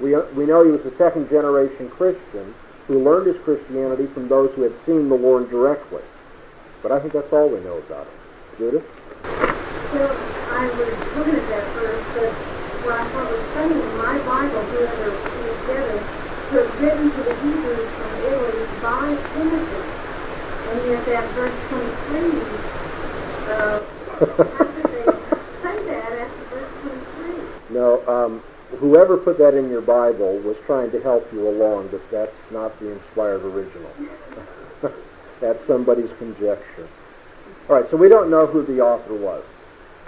[0.01, 2.55] We, we know he was a second generation Christian
[2.87, 6.03] who learned his Christianity from those who had seen the Lord directly.
[6.83, 8.15] But I think that's all we know about him.
[8.57, 9.54] Judith?
[9.95, 12.35] Well, I was looking at that verse, but
[12.83, 13.07] what I
[13.55, 16.03] funny in my Bible, whoever together,
[16.51, 19.83] was written to the Hebrews from Italy by Timothy.
[20.67, 22.27] And yet that verse 23,
[23.55, 23.79] uh,
[24.59, 24.99] they
[25.63, 26.73] say that, after verse
[27.71, 27.77] 23.
[27.79, 28.43] No, um,
[28.79, 32.77] whoever put that in your Bible was trying to help you along, but that's not
[32.81, 33.93] the inspired original.
[35.41, 36.89] that's somebody's conjecture.
[37.69, 39.45] All right, so we don't know who the author was.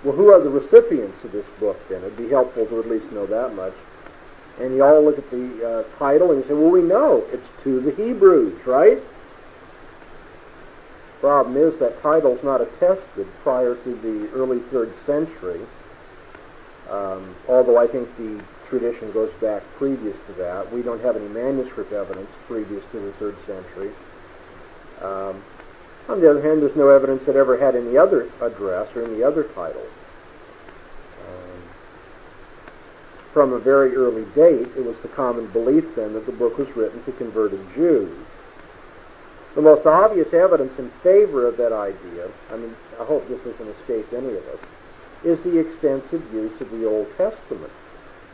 [0.06, 2.04] Well, who are the recipients of this book then?
[2.04, 3.74] It'd be helpful to at least know that much.
[4.60, 7.42] And you all look at the uh, title and you say, well, we know it's
[7.64, 8.98] to the Hebrews, right?
[11.18, 15.66] Problem is that title's not attested prior to the early third century.
[16.88, 20.72] Um, although I think the tradition goes back previous to that.
[20.72, 23.90] We don't have any manuscript evidence previous to the third century.
[25.02, 25.42] Um,
[26.08, 29.22] on the other hand, there's no evidence that ever had any other address or any
[29.22, 29.82] other title.
[31.26, 31.62] Um,
[33.36, 36.74] from a very early date, it was the common belief then that the book was
[36.74, 38.16] written to converted Jews.
[39.54, 43.76] The most obvious evidence in favor of that idea, I mean, I hope this doesn't
[43.76, 44.58] escape any of us,
[45.22, 47.74] is the extensive use of the Old Testament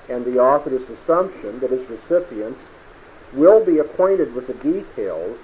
[0.08, 2.60] and the author's assumption that his recipients
[3.32, 5.36] will be acquainted with the details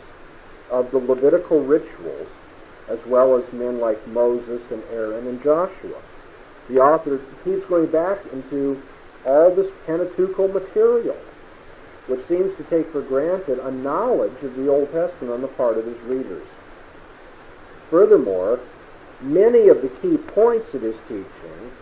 [0.71, 2.29] of the Levitical rituals
[2.87, 6.01] as well as men like Moses and Aaron and Joshua.
[6.69, 8.81] The author keeps going back into
[9.29, 11.17] all this Pentateuchal material,
[12.07, 15.77] which seems to take for granted a knowledge of the Old Testament on the part
[15.77, 16.47] of his readers.
[17.91, 18.59] Furthermore,
[19.21, 21.73] many of the key points of his teaching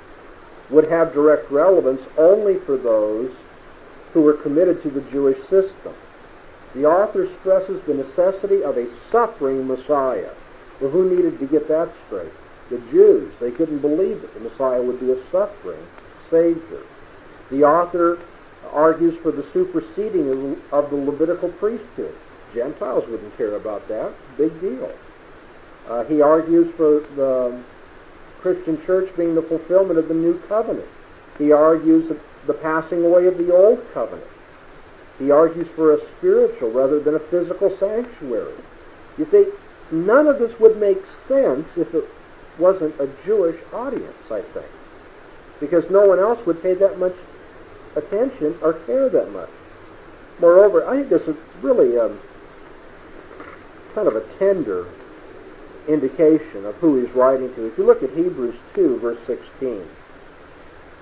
[0.70, 3.30] would have direct relevance only for those
[4.12, 5.94] who were committed to the Jewish system.
[6.74, 10.32] The author stresses the necessity of a suffering Messiah.
[10.80, 12.32] Well, who needed to get that straight?
[12.70, 13.32] The Jews.
[13.40, 15.86] They couldn't believe that the Messiah would be a suffering
[16.30, 16.82] Savior.
[17.50, 18.18] The author
[18.72, 22.14] argues for the superseding of the Levitical priesthood.
[22.54, 24.12] Gentiles wouldn't care about that.
[24.36, 24.92] Big deal.
[25.88, 27.62] Uh, he argues for the
[28.40, 30.88] Christian church being the fulfillment of the new covenant.
[31.38, 32.10] He argues
[32.46, 34.26] the passing away of the old covenant.
[35.18, 38.54] He argues for a spiritual rather than a physical sanctuary.
[39.18, 39.46] You see,
[39.90, 42.04] none of this would make sense if it
[42.58, 44.66] wasn't a Jewish audience, I think.
[45.60, 47.14] Because no one else would pay that much
[47.96, 49.50] attention or care that much.
[50.38, 52.20] Moreover, I think this is really um,
[53.94, 54.86] kind of a tender
[55.88, 57.66] indication of who he's writing to.
[57.66, 59.86] If you look at Hebrews 2, verse 16,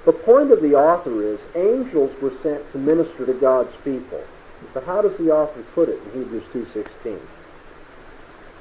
[0.05, 4.23] the point of the author is angels were sent to minister to God's people.
[4.73, 7.19] But how does the author put it in Hebrews 2.16?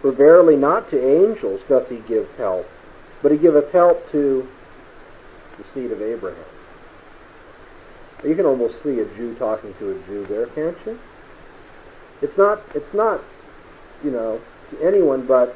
[0.02, 2.68] For verily not to angels doth he give help,
[3.22, 4.48] but he giveth help to
[5.58, 6.44] the seed of Abraham.
[8.24, 10.98] You can almost see a Jew talking to a Jew there, can't you?
[12.22, 13.22] It's not, it's not,
[14.04, 14.40] you know,
[14.72, 15.56] to anyone but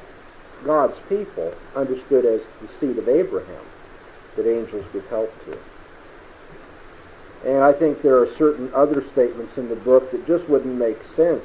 [0.65, 3.63] God's people understood as the seed of Abraham
[4.35, 5.57] that angels give help to.
[7.45, 10.97] And I think there are certain other statements in the book that just wouldn't make
[11.15, 11.43] sense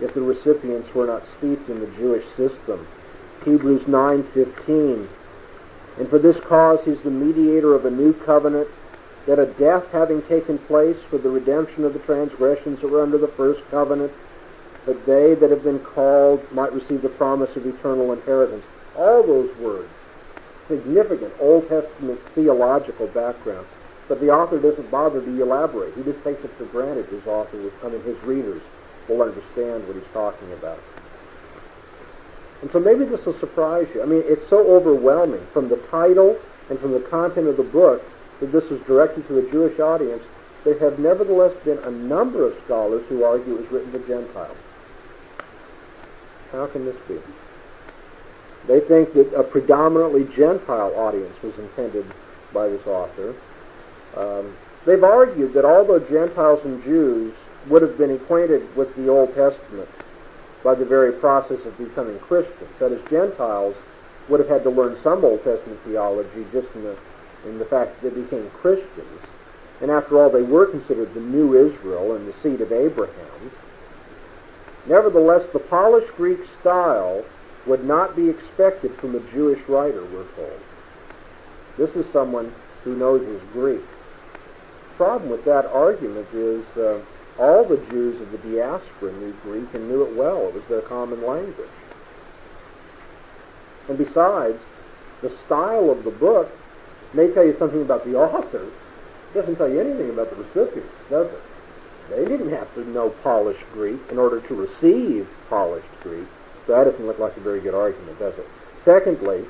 [0.00, 2.86] if the recipients were not steeped in the Jewish system.
[3.44, 5.08] Hebrews 9:15
[5.98, 8.68] And for this cause he's the mediator of a new covenant
[9.26, 13.18] that a death having taken place for the redemption of the transgressions that were under
[13.18, 14.12] the first covenant
[14.86, 18.64] that they that have been called might receive the promise of eternal inheritance.
[18.96, 19.88] All those words
[20.68, 23.66] significant Old Testament theological background,
[24.08, 25.94] but the author doesn't bother to elaborate.
[25.94, 28.62] He just takes it for granted his author, I mean his readers,
[29.08, 30.80] will understand what he's talking about.
[32.62, 34.02] And so maybe this will surprise you.
[34.02, 36.38] I mean, it's so overwhelming from the title
[36.70, 38.02] and from the content of the book
[38.40, 40.22] that this is directed to a Jewish audience.
[40.64, 44.56] There have nevertheless been a number of scholars who argue it was written to Gentiles.
[46.52, 47.18] How can this be?
[48.66, 52.06] They think that a predominantly Gentile audience was intended
[52.52, 53.34] by this author.
[54.16, 57.34] Um, they've argued that although Gentiles and Jews
[57.68, 59.88] would have been acquainted with the Old Testament
[60.62, 63.74] by the very process of becoming Christians, that is, Gentiles
[64.28, 66.96] would have had to learn some Old Testament theology just in the,
[67.46, 69.20] in the fact that they became Christians.
[69.80, 73.50] And after all, they were considered the new Israel and the seed of Abraham.
[74.86, 77.24] Nevertheless, the polished Greek style
[77.66, 80.60] would not be expected from a Jewish writer, we're told.
[81.78, 82.54] This is someone
[82.84, 83.80] who knows his Greek.
[84.90, 87.00] The problem with that argument is uh,
[87.38, 90.48] all the Jews of the diaspora knew Greek and knew it well.
[90.48, 91.68] It was their common language.
[93.88, 94.58] And besides,
[95.22, 96.50] the style of the book
[97.14, 98.64] may tell you something about the author.
[98.64, 101.42] It doesn't tell you anything about the recipients, does it?
[102.10, 106.28] They didn't have to know polished Greek in order to receive polished Greek.
[106.66, 108.46] So that doesn't look like a very good argument, does it?
[108.84, 109.44] Secondly,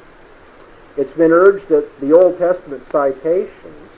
[0.96, 3.90] it's been urged that the Old Testament citations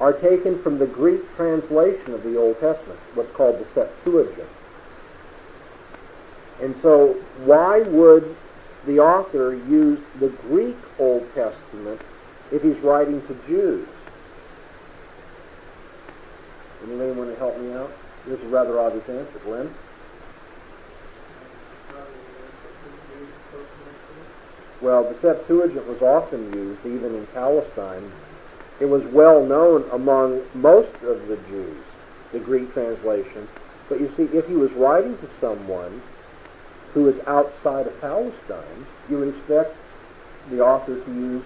[0.00, 4.48] are taken from the Greek translation of the Old Testament, what's called the Septuagint.
[6.60, 8.36] And so, why would
[8.86, 12.00] the author use the Greek Old Testament
[12.52, 13.86] if he's writing to Jews?
[16.82, 17.90] Anybody want to help me out?
[18.26, 19.38] This is a rather obvious answer.
[19.44, 19.74] Glenn?
[24.80, 28.12] Well, the Septuagint was often used even in Palestine.
[28.80, 31.82] It was well known among most of the Jews,
[32.32, 33.48] the Greek translation.
[33.88, 36.00] But you see, if he was writing to someone
[36.94, 39.76] who is outside of Palestine, you would expect
[40.50, 41.44] the author to use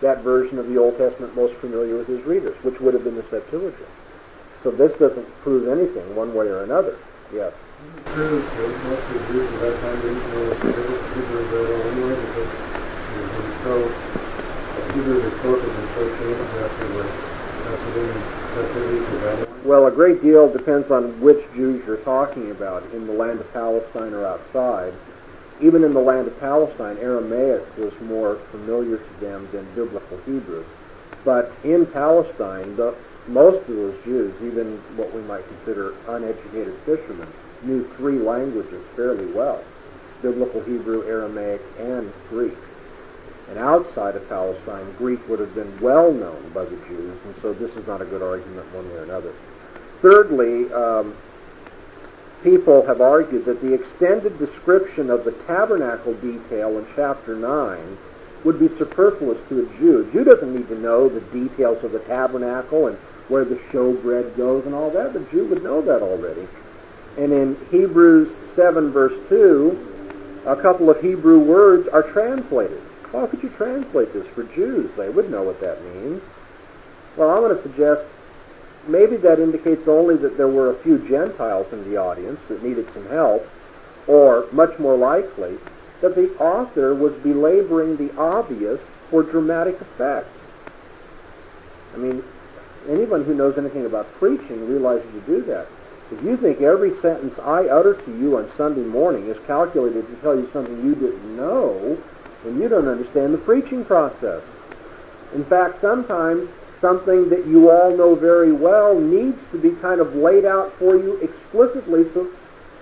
[0.00, 3.16] that version of the Old Testament most familiar with his readers, which would have been
[3.16, 3.88] the Septuagint.
[4.62, 6.98] So this doesn't prove anything one way or another.
[7.32, 7.52] Yes.
[19.64, 23.52] Well, a great deal depends on which Jews you're talking about, in the land of
[23.52, 24.92] Palestine or outside.
[25.62, 30.64] Even in the land of Palestine, Aramaic was more familiar to them than Biblical Hebrew.
[31.24, 32.94] But in Palestine, the,
[33.28, 37.28] most of those Jews, even what we might consider uneducated fishermen,
[37.62, 39.62] knew three languages fairly well
[40.22, 42.56] Biblical Hebrew, Aramaic, and Greek.
[43.48, 47.52] And outside of Palestine, Greek would have been well known by the Jews, and so
[47.54, 49.34] this is not a good argument one way or another.
[50.02, 51.16] Thirdly, um,
[52.42, 57.98] people have argued that the extended description of the tabernacle detail in chapter 9
[58.44, 60.08] would be superfluous to a Jew.
[60.08, 62.96] A Jew doesn't need to know the details of the tabernacle and
[63.28, 65.12] where the showbread goes and all that.
[65.12, 66.48] The Jew would know that already.
[67.18, 72.82] And in Hebrews 7 verse 2, a couple of Hebrew words are translated.
[73.12, 74.90] How could you translate this for Jews?
[74.96, 76.22] They would know what that means.
[77.16, 78.02] Well, I'm going to suggest
[78.88, 82.86] maybe that indicates only that there were a few Gentiles in the audience that needed
[82.92, 83.46] some help,
[84.06, 85.58] or much more likely,
[86.00, 90.28] that the author was belaboring the obvious for dramatic effect.
[91.94, 92.22] I mean,
[92.88, 95.66] anyone who knows anything about preaching realizes you do that.
[96.10, 100.16] If you think every sentence I utter to you on Sunday morning is calculated to
[100.22, 101.96] tell you something you didn't know,
[102.44, 104.42] then you don't understand the preaching process.
[105.34, 106.48] In fact, sometimes
[106.80, 110.96] something that you all know very well needs to be kind of laid out for
[110.96, 112.30] you explicitly so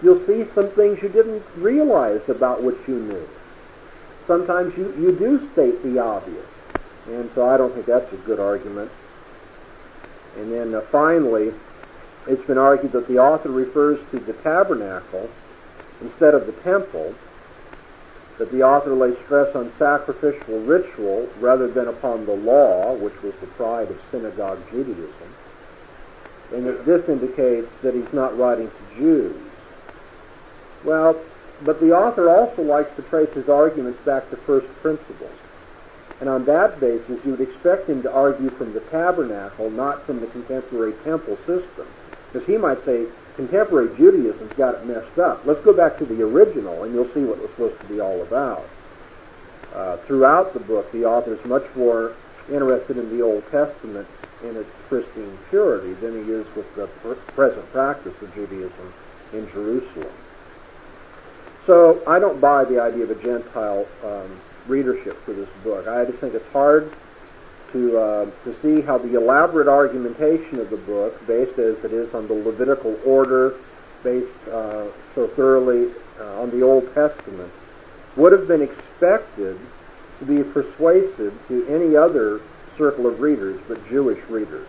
[0.03, 3.29] you'll see some things you didn't realize about what you knew.
[4.27, 6.47] Sometimes you, you do state the obvious.
[7.07, 8.91] And so I don't think that's a good argument.
[10.37, 11.53] And then uh, finally,
[12.27, 15.29] it's been argued that the author refers to the tabernacle
[16.01, 17.15] instead of the temple,
[18.39, 23.35] that the author lays stress on sacrificial ritual rather than upon the law, which was
[23.41, 25.35] the pride of synagogue Judaism,
[26.53, 29.37] and that this indicates that he's not writing to Jews.
[30.85, 31.21] Well,
[31.63, 35.33] but the author also likes to trace his arguments back to first principles.
[36.21, 40.21] And on that basis, you would expect him to argue from the tabernacle, not from
[40.21, 41.87] the contemporary temple system.
[42.33, 43.07] Because he might say,
[43.39, 45.47] contemporary Judaism's got it messed up.
[45.47, 48.01] Let's go back to the original, and you'll see what it was supposed to be
[48.01, 48.67] all about.
[49.73, 52.17] Uh, throughout the book, the author is much more
[52.51, 54.09] interested in the Old Testament
[54.43, 56.89] in its pristine purity than he is with the
[57.37, 58.93] present practice of Judaism
[59.33, 60.13] in Jerusalem.
[61.65, 65.87] So I don't buy the idea of a Gentile um, readership for this book.
[65.87, 66.93] I just think it's hard
[67.73, 72.13] to uh, to see how the elaborate argumentation of the book, based as it is
[72.15, 73.55] on the Levitical order,
[74.03, 77.53] based uh, so thoroughly uh, on the Old Testament,
[78.17, 79.59] would have been expected
[80.19, 82.41] to be persuasive to any other
[82.77, 84.69] circle of readers but Jewish readers.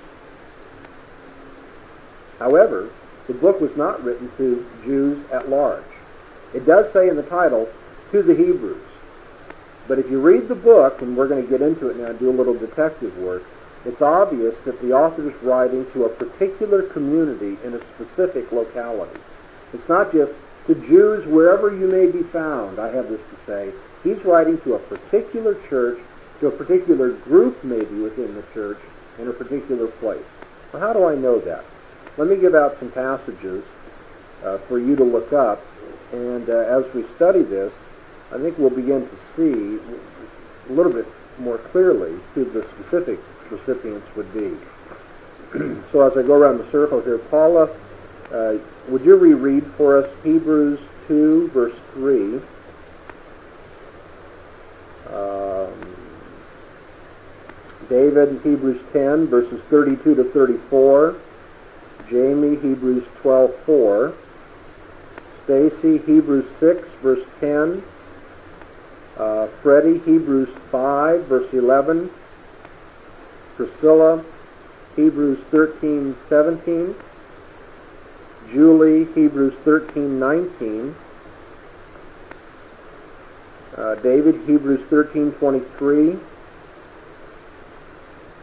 [2.39, 2.89] However,
[3.27, 5.83] the book was not written to Jews at large.
[6.53, 7.69] It does say in the title,
[8.11, 8.81] to the Hebrews.
[9.89, 12.19] But if you read the book, and we're going to get into it now and
[12.19, 13.43] do a little detective work,
[13.85, 19.19] it's obvious that the author is writing to a particular community in a specific locality.
[19.73, 20.31] It's not just
[20.67, 23.73] to Jews wherever you may be found, I have this to say.
[24.03, 25.99] He's writing to a particular church,
[26.41, 28.79] to a particular group maybe within the church,
[29.17, 30.23] in a particular place.
[30.71, 31.65] Well, how do I know that?
[32.17, 33.63] Let me give out some passages
[34.43, 35.65] uh, for you to look up,
[36.11, 37.73] and uh, as we study this,
[38.31, 39.79] I think we'll begin to see
[40.69, 41.07] a little bit
[41.39, 43.19] more clearly who the specific
[43.49, 44.55] recipients would be.
[45.91, 47.69] so as I go around the circle here, Paula,
[48.31, 48.57] uh,
[48.89, 52.39] would you reread for us Hebrews 2, verse 3?
[55.11, 55.95] Um,
[57.89, 61.15] David, Hebrews 10, verses 32 to 34.
[62.07, 64.13] Jamie, Hebrews 12, 4.
[65.45, 67.83] Stacy, Hebrews 6, verse 10.
[69.19, 72.09] Uh, Freddie, Hebrews 5, verse 11.
[73.57, 74.23] Priscilla,
[74.95, 76.95] Hebrews 13, 17.
[78.49, 80.95] Julie, Hebrews 13, 19.
[83.75, 86.17] Uh, David, Hebrews 13, 23.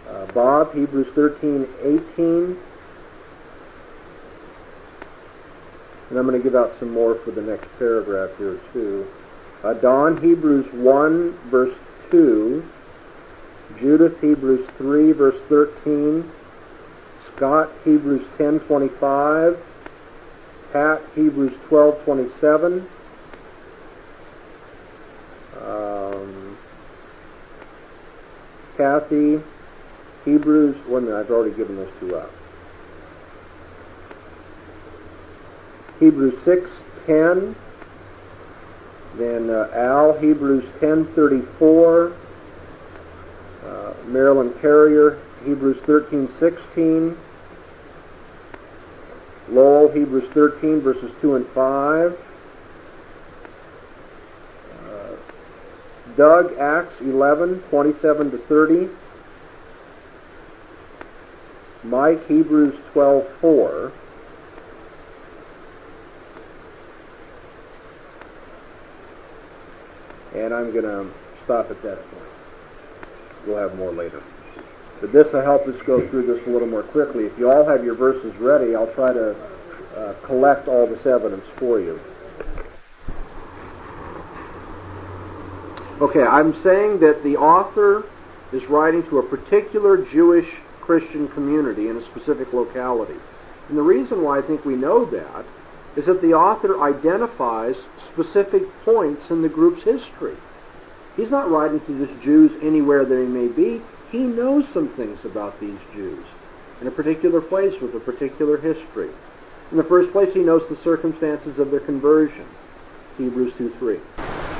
[0.08, 2.58] Uh, Bob, Hebrews 13, 18.
[6.10, 9.06] And I'm going to give out some more for the next paragraph here too.
[9.66, 11.74] Uh, Don, Hebrews 1, verse
[12.12, 12.64] 2.
[13.80, 16.30] Judith, Hebrews 3, verse 13.
[17.34, 19.58] Scott, Hebrews 10, 25.
[20.72, 22.86] Pat, Hebrews 12, 27.
[25.60, 26.58] Um,
[28.76, 29.40] Kathy,
[30.24, 32.30] Hebrews, one minute, I've already given those two out.
[35.98, 36.70] Hebrews 6,
[37.06, 37.56] 10.
[39.18, 42.12] Then uh, Al, Hebrews 10, 34.
[43.64, 47.16] Uh, Marilyn Carrier, Hebrews 13:16.
[49.48, 52.18] Lowell, Hebrews 13, verses 2 and 5.
[54.82, 55.16] Uh,
[56.16, 58.88] Doug, Acts 11, 27 to 30.
[61.84, 63.92] Mike, Hebrews 12, 4.
[70.36, 71.10] And I'm going to
[71.44, 72.30] stop at that point.
[73.46, 74.22] We'll have more later.
[75.00, 77.24] But this will help us go through this a little more quickly.
[77.24, 79.34] If you all have your verses ready, I'll try to
[79.96, 81.98] uh, collect all this evidence for you.
[86.00, 88.04] Okay, I'm saying that the author
[88.52, 90.48] is writing to a particular Jewish
[90.82, 93.18] Christian community in a specific locality.
[93.68, 95.44] And the reason why I think we know that
[95.96, 97.76] is that the author identifies
[98.12, 100.36] specific points in the group's history.
[101.16, 103.80] He's not writing to these Jews anywhere that he may be.
[104.12, 106.24] He knows some things about these Jews
[106.80, 109.10] in a particular place with a particular history.
[109.70, 112.46] In the first place, he knows the circumstances of their conversion.
[113.16, 114.00] Hebrews 2.3.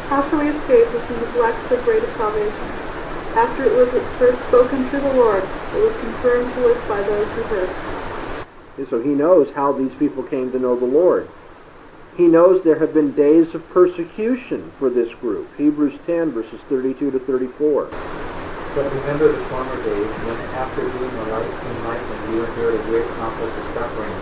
[0.08, 2.72] How shall we escape if we neglect so great salvation?
[3.36, 7.02] After it was at first spoken to the Lord, it was confirmed to us by
[7.02, 7.95] those who heard.
[8.76, 11.28] And so he knows how these people came to know the Lord.
[12.16, 15.48] He knows there have been days of persecution for this group.
[15.56, 17.90] Hebrews 10, verses 32 to 34.
[18.74, 23.56] But remember the former days when, after being light enlightened, you endured a great conflict
[23.56, 24.16] of suffering,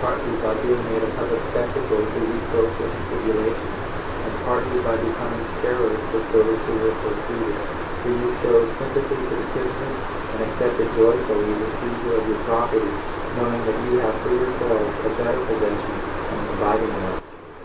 [0.00, 3.76] partly by being made a public spectacle through reproaches and tribulations,
[4.24, 7.60] and partly by becoming terrors with those who were persecuted.
[8.00, 10.00] For you showed sympathy to the citizens
[10.32, 12.96] and accepted joyfully the seizure of your property,
[13.36, 15.94] knowing that you have for yourselves a better possession
[16.30, 17.20] and abiding one.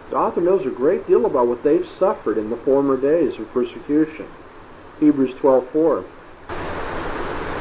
[0.10, 3.50] The author knows a great deal about what they've suffered in the former days of
[3.52, 4.28] persecution.
[5.00, 6.06] Hebrews 12:4.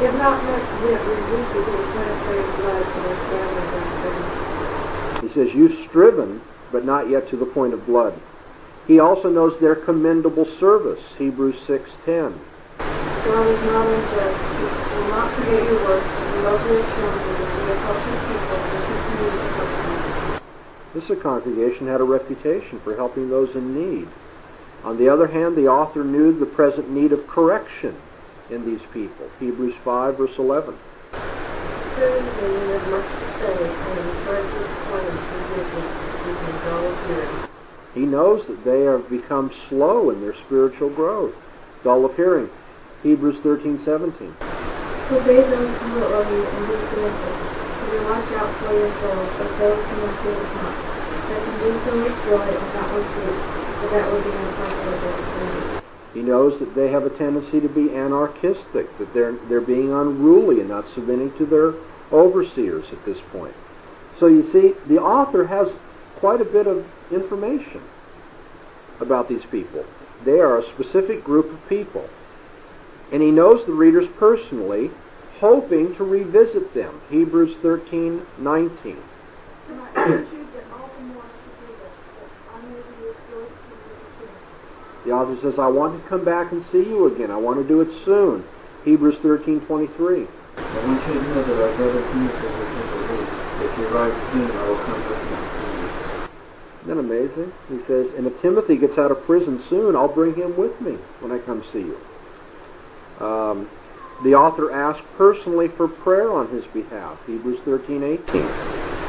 [0.00, 3.72] If not meant yet reduced to penetrating blood to their families
[4.04, 6.42] and He says, You've striven,
[6.72, 8.12] but not yet to the point of blood.
[8.86, 12.34] He also knows their commendable service, Hebrews 6:10.
[13.24, 14.36] God is not unjust.
[14.58, 17.33] He will not forget your work and love your children
[20.94, 24.08] This congregation had a reputation for helping those in need.
[24.84, 27.96] On the other hand, the author knew the present need of correction
[28.50, 29.28] in these people.
[29.40, 30.76] Hebrews 5, verse 11.
[31.96, 35.88] Soon they will have much to say and am trying to explain to business
[36.26, 37.48] using dull hearing.
[37.94, 41.34] He knows that they have become slow in their spiritual growth,
[41.82, 42.50] dull of hearing.
[43.02, 44.34] Hebrews 13, 17.
[45.10, 46.94] Obey those who are you and be submissive.
[46.94, 47.53] So you
[48.04, 50.76] watch out for as those who must do the top.
[51.24, 53.40] That can do so with joy and not grief,
[53.80, 55.80] for that would be unprofitable for you.
[56.14, 60.60] He knows that they have a tendency to be anarchistic, that they're, they're being unruly
[60.60, 61.74] and not submitting to their
[62.12, 63.54] overseers at this point.
[64.20, 65.68] So you see, the author has
[66.20, 67.82] quite a bit of information
[69.00, 69.84] about these people.
[70.24, 72.08] They are a specific group of people.
[73.12, 74.90] And he knows the readers personally,
[75.40, 77.00] hoping to revisit them.
[77.10, 78.96] Hebrews 13, 19.
[79.68, 82.94] And I urge you that all the more to do this, that I may be
[83.00, 85.04] rejoiced in your appearance.
[85.04, 87.30] The author says, I want to come back and see you again.
[87.30, 88.44] I want to do it soon.
[88.84, 90.26] Hebrews 13, 23.
[90.56, 93.44] I want you to know that our brother Timothy will never leave.
[93.64, 95.54] If you write soon, I will come with you.
[96.84, 97.52] Isn't that amazing?
[97.68, 100.92] He says, and if Timothy gets out of prison soon, I'll bring him with me
[101.20, 101.98] when I come see you.
[103.24, 103.70] Um,
[104.22, 107.18] the author asked personally for prayer on his behalf.
[107.26, 108.18] Hebrews 13, 18.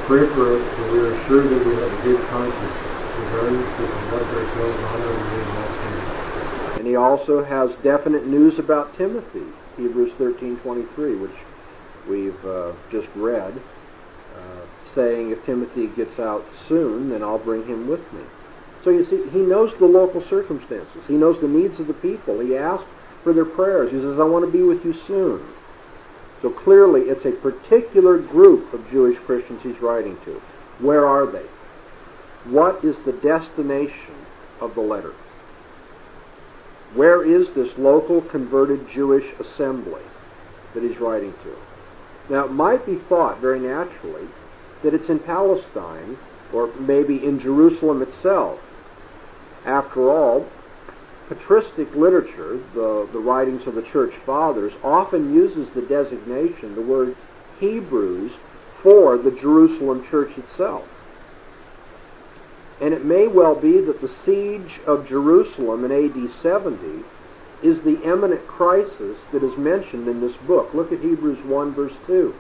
[0.07, 2.75] Pray for us, for we are sure that we have a good conscience
[3.19, 6.79] regarding and let ourselves honor and in all things.
[6.79, 9.45] And he also has definite news about Timothy.
[9.77, 11.31] Hebrews 13, 23, which
[12.09, 13.53] we've uh, just read,
[14.37, 14.61] uh,
[14.93, 18.21] saying if Timothy gets out soon, then I'll bring him with me.
[18.83, 21.01] So you see, he knows the local circumstances.
[21.07, 22.39] He knows the needs of the people.
[22.39, 22.85] He asks
[23.25, 23.91] for their prayers.
[23.91, 25.45] He says, I want to be with you soon.
[26.41, 30.41] So clearly, it's a particular group of Jewish Christians he's writing to.
[30.79, 31.45] Where are they?
[32.49, 34.15] What is the destination
[34.61, 35.13] of the letter?
[36.93, 40.03] Where is this local converted Jewish assembly
[40.75, 42.33] that he's writing to?
[42.33, 44.27] Now, it might be thought very naturally
[44.83, 46.17] that it's in Palestine
[46.53, 48.59] or maybe in Jerusalem itself.
[49.65, 50.47] After all,
[51.27, 57.15] patristic literature, the, the writings of the church fathers, often uses the designation, the word
[57.59, 58.31] Hebrews,
[58.83, 60.87] for the Jerusalem church itself.
[62.81, 67.05] And it may well be that the siege of Jerusalem in AD 70
[67.63, 70.73] is the imminent crisis that is mentioned in this book.
[70.73, 72.35] Look at Hebrews 1, verse 2.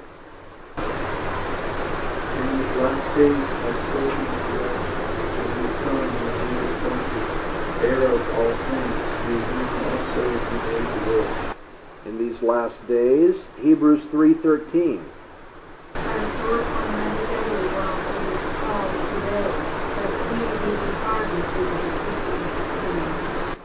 [2.35, 4.25] In these last days, I told you
[4.59, 4.75] that
[5.39, 7.25] when you come and you are going to
[7.79, 10.04] bear uh, uh, of all things, you him also who made the world.
[12.05, 14.99] In these last days, Hebrews 3:13.
[15.97, 20.71] I am sure on my daily while he is called today, that he may be
[21.03, 22.55] pardoned through the teaching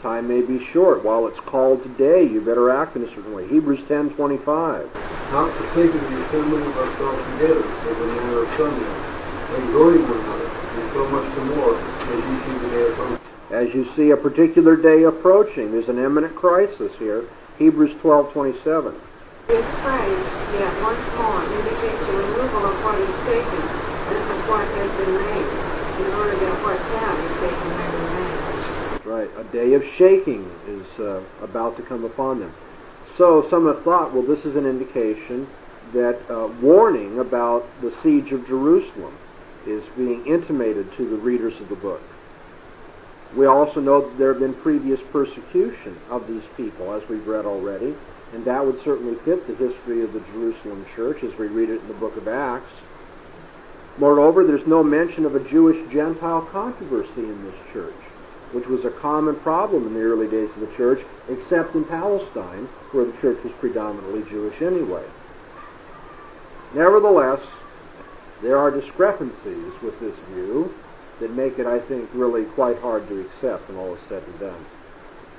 [0.03, 1.05] Time may be short.
[1.05, 3.46] While it's called today, you better act in a certain way.
[3.46, 4.88] Hebrews 10:25.
[5.30, 8.82] Not forsaking the assembling of ourselves together, as a manner of some
[9.55, 11.76] exhorting one another, and so much the more,
[12.11, 13.19] as you see the day approaching.
[13.51, 17.24] As you see a particular day approaching, there's an imminent crisis here.
[17.59, 18.94] Hebrews 12:27.
[19.48, 23.61] This phrase, yet once more, indicates the removal of what is taken,
[24.14, 25.51] as of what has been made,
[26.07, 28.30] in order that what now is taken may remain.
[29.05, 32.55] Right, a day of shaking is uh, about to come upon them.
[33.18, 35.48] So some have thought, well, this is an indication
[35.92, 39.18] that uh, warning about the siege of Jerusalem
[39.66, 42.01] is being intimated to the readers of the book.
[43.37, 47.47] We also know that there have been previous persecution of these people, as we've read
[47.47, 47.95] already,
[48.33, 51.81] and that would certainly fit the history of the Jerusalem church as we read it
[51.81, 52.72] in the book of Acts.
[53.99, 57.95] Moreover, there's no mention of a Jewish-Gentile controversy in this church,
[58.53, 62.68] which was a common problem in the early days of the church, except in Palestine,
[62.93, 65.05] where the church was predominantly Jewish anyway.
[66.74, 67.41] Nevertheless,
[68.43, 70.72] there are discrepancies with this view
[71.20, 74.40] that make it, I think, really quite hard to accept when all is said and
[74.40, 74.66] done.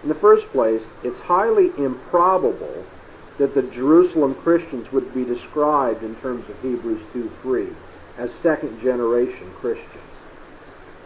[0.03, 2.85] In the first place, it's highly improbable
[3.37, 7.73] that the Jerusalem Christians would be described in terms of Hebrews 2.3
[8.17, 9.87] as second generation Christians.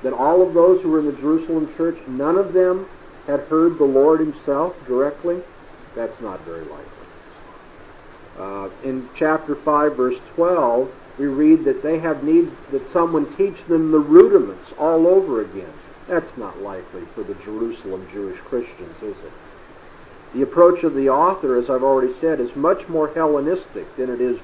[0.03, 2.87] That all of those who were in the Jerusalem church, none of them
[3.27, 5.41] had heard the Lord himself directly,
[5.95, 6.85] that's not very likely.
[8.37, 13.55] Uh, in chapter 5, verse 12, we read that they have need that someone teach
[13.67, 15.73] them the rudiments all over again.
[16.07, 19.31] That's not likely for the Jerusalem Jewish Christians, is it?
[20.33, 24.19] The approach of the author, as I've already said, is much more Hellenistic than it
[24.19, 24.37] is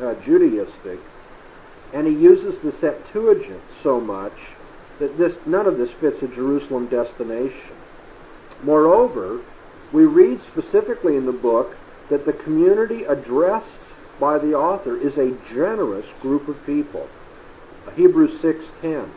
[0.00, 1.00] uh, Judaistic,
[1.92, 4.32] and he uses the Septuagint so much
[5.00, 7.76] that this none of this fits a Jerusalem destination.
[8.62, 9.40] Moreover,
[9.92, 11.76] we read specifically in the book
[12.08, 13.66] that the community addressed
[14.22, 17.08] by the author is a generous group of people.
[17.96, 19.10] Hebrews 6:10.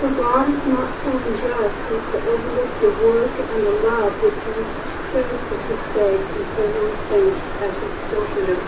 [0.00, 4.34] For God is not so unjust as to overlook the work and the love which
[4.42, 4.66] He
[5.12, 8.66] shows to His faith concerning the saints as His children.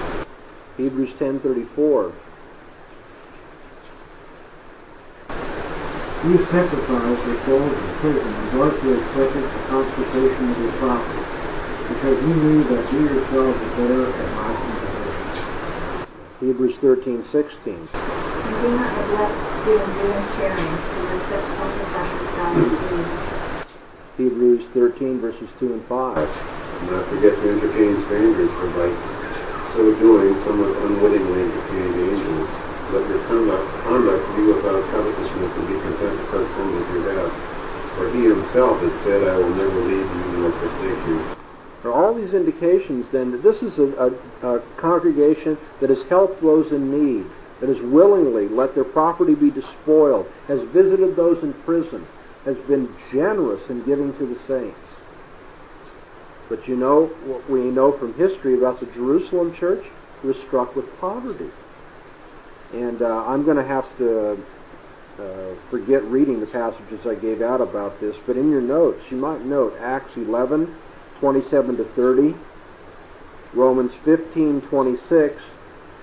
[0.76, 2.12] Hebrews 10:34.
[6.22, 11.26] You sympathize with those in prison and joyfully accepted the confiscation of your property,
[11.90, 15.26] because you knew that you yourselves were there at my invitation.
[16.38, 17.88] Hebrews 13:16.
[18.46, 19.36] You do not neglect
[19.66, 23.26] doing good and sharing, for with such helpless efforts God is pleased.
[24.16, 26.16] Hebrews 13 verses 2 and 5.
[26.80, 28.88] Do not forget to entertain strangers, for by
[29.74, 32.48] so doing, somewhat unwittingly entertain the angels.
[32.94, 37.02] Let your conduct, conduct be without covetousness and be content with such things as you
[37.18, 37.30] have.
[37.98, 41.39] For he himself has said, I will never leave you nor forsake you.
[41.84, 44.12] Are all these indications then that this is a,
[44.42, 49.34] a, a congregation that has helped those in need, that has willingly let their property
[49.34, 52.06] be despoiled, has visited those in prison,
[52.44, 54.78] has been generous in giving to the saints.
[56.50, 59.84] But you know what we know from history about the Jerusalem church?
[60.22, 61.50] It was struck with poverty.
[62.72, 64.32] And uh, I'm going to have to
[65.18, 69.16] uh, forget reading the passages I gave out about this, but in your notes you
[69.16, 70.74] might note Acts 11,
[71.20, 72.34] 27 to 30,
[73.54, 75.42] Romans 15, 26,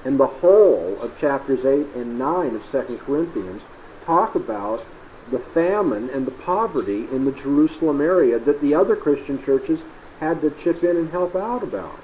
[0.06, 3.62] and the whole of chapters 8 and 9 of 2 Corinthians
[4.06, 4.86] talk about
[5.32, 9.80] the famine and the poverty in the Jerusalem area that the other Christian churches
[10.20, 12.00] had to chip in and help out about.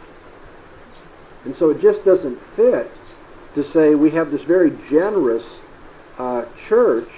[1.45, 2.91] And so it just doesn't fit
[3.55, 5.43] to say we have this very generous
[6.17, 7.09] uh, church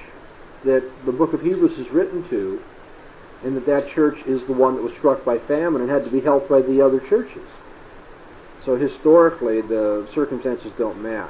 [0.63, 2.61] that the book of Hebrews is written to,
[3.45, 6.09] and that that church is the one that was struck by famine and had to
[6.09, 7.47] be helped by the other churches.
[8.65, 11.29] So historically, the circumstances don't match.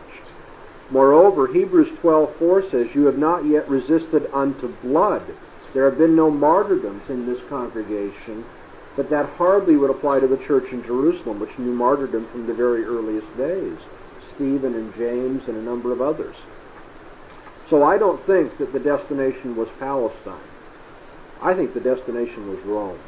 [0.90, 5.24] Moreover, Hebrews 12:4 says, "You have not yet resisted unto blood."
[5.74, 8.46] There have been no martyrdoms in this congregation,
[8.96, 12.54] but that hardly would apply to the church in Jerusalem, which knew martyrdom from the
[12.54, 13.78] very earliest days.
[14.36, 16.36] Stephen and James and a number of others.
[17.70, 20.55] So I don't think that the destination was Palestine.
[21.42, 23.00] I think the destination was Rome.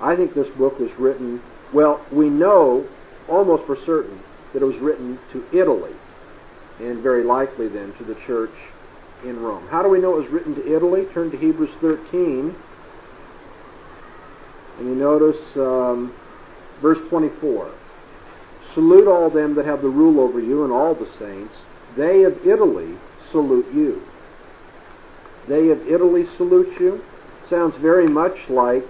[0.00, 1.42] I think this book was written,
[1.72, 2.86] well, we know
[3.28, 4.20] almost for certain
[4.52, 5.94] that it was written to Italy,
[6.80, 8.52] and very likely then to the church
[9.24, 9.66] in Rome.
[9.68, 11.06] How do we know it was written to Italy?
[11.12, 12.54] Turn to Hebrews 13,
[14.78, 16.14] and you notice um,
[16.82, 17.72] verse 24.
[18.74, 21.54] Salute all them that have the rule over you and all the saints.
[21.96, 22.94] They of Italy
[23.30, 24.02] salute you.
[25.48, 27.02] They of Italy salute you.
[27.48, 28.84] Sounds very much like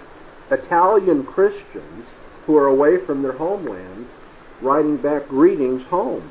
[0.51, 2.07] Italian Christians
[2.47, 4.07] who are away from their homeland
[4.63, 6.31] writing back greetings home.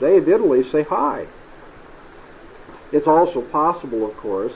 [0.00, 1.26] They of Italy say hi.
[2.92, 4.52] It's also possible, of course,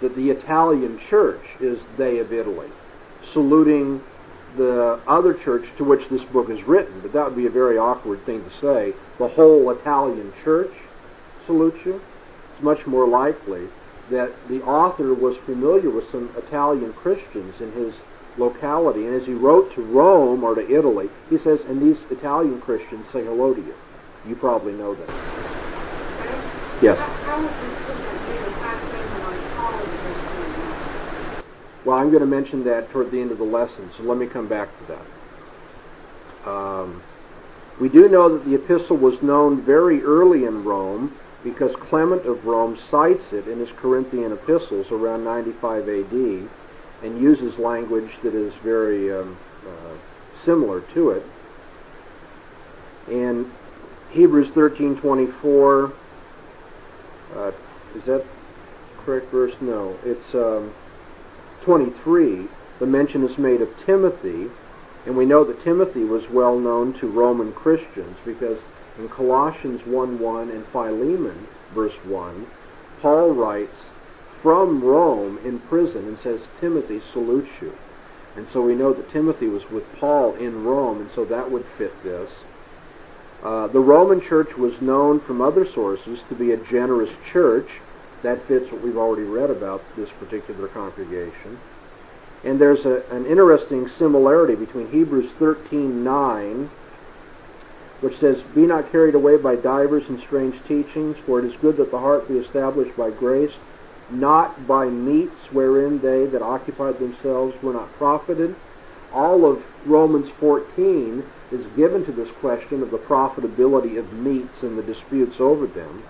[0.00, 2.68] that the Italian church is they of Italy,
[3.32, 4.02] saluting
[4.56, 7.78] the other church to which this book is written, but that would be a very
[7.78, 8.94] awkward thing to say.
[9.18, 10.72] The whole Italian church
[11.46, 12.00] salutes you.
[12.54, 13.68] It's much more likely
[14.12, 17.94] that the author was familiar with some Italian Christians in his
[18.36, 22.60] locality, and as he wrote to Rome or to Italy, he says, and these Italian
[22.60, 23.74] Christians say hello to you.
[24.26, 25.08] You probably know that.
[26.82, 26.98] Yes.
[31.84, 34.26] Well, I'm going to mention that toward the end of the lesson, so let me
[34.26, 34.94] come back to
[36.44, 36.50] that.
[36.50, 37.02] Um,
[37.80, 42.44] we do know that the epistle was known very early in Rome because Clement of
[42.44, 46.12] Rome cites it in his Corinthian epistles around 95 AD
[47.02, 49.36] and uses language that is very um,
[49.66, 49.96] uh,
[50.44, 51.24] similar to it.
[53.08, 53.46] And
[54.10, 55.92] Hebrews 13:24
[57.34, 57.50] uh,
[57.96, 58.24] is that
[59.04, 59.54] correct verse?
[59.60, 60.72] No, it's um,
[61.64, 62.46] 23.
[62.78, 64.46] The mention is made of Timothy,
[65.06, 68.58] and we know that Timothy was well known to Roman Christians because
[68.98, 72.46] in Colossians 1:1 and Philemon verse 1,
[73.00, 73.76] Paul writes
[74.42, 77.72] from Rome in prison and says, Timothy salutes you.
[78.36, 81.64] And so we know that Timothy was with Paul in Rome, and so that would
[81.78, 82.30] fit this.
[83.42, 87.68] Uh, the Roman church was known from other sources to be a generous church.
[88.22, 91.58] That fits what we've already read about this particular congregation.
[92.44, 96.68] And there's a, an interesting similarity between Hebrews 13:9,
[98.02, 101.78] which says, "Be not carried away by divers and strange teachings, for it is good
[101.78, 103.52] that the heart be established by grace,
[104.10, 108.54] not by meats wherein they that occupied themselves were not profited."
[109.14, 114.76] All of Romans 14 is given to this question of the profitability of meats and
[114.76, 116.02] the disputes over them.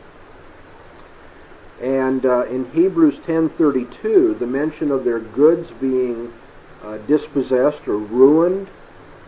[1.82, 6.32] And uh, in Hebrews 10:32, the mention of their goods being
[6.82, 8.68] uh, dispossessed or ruined,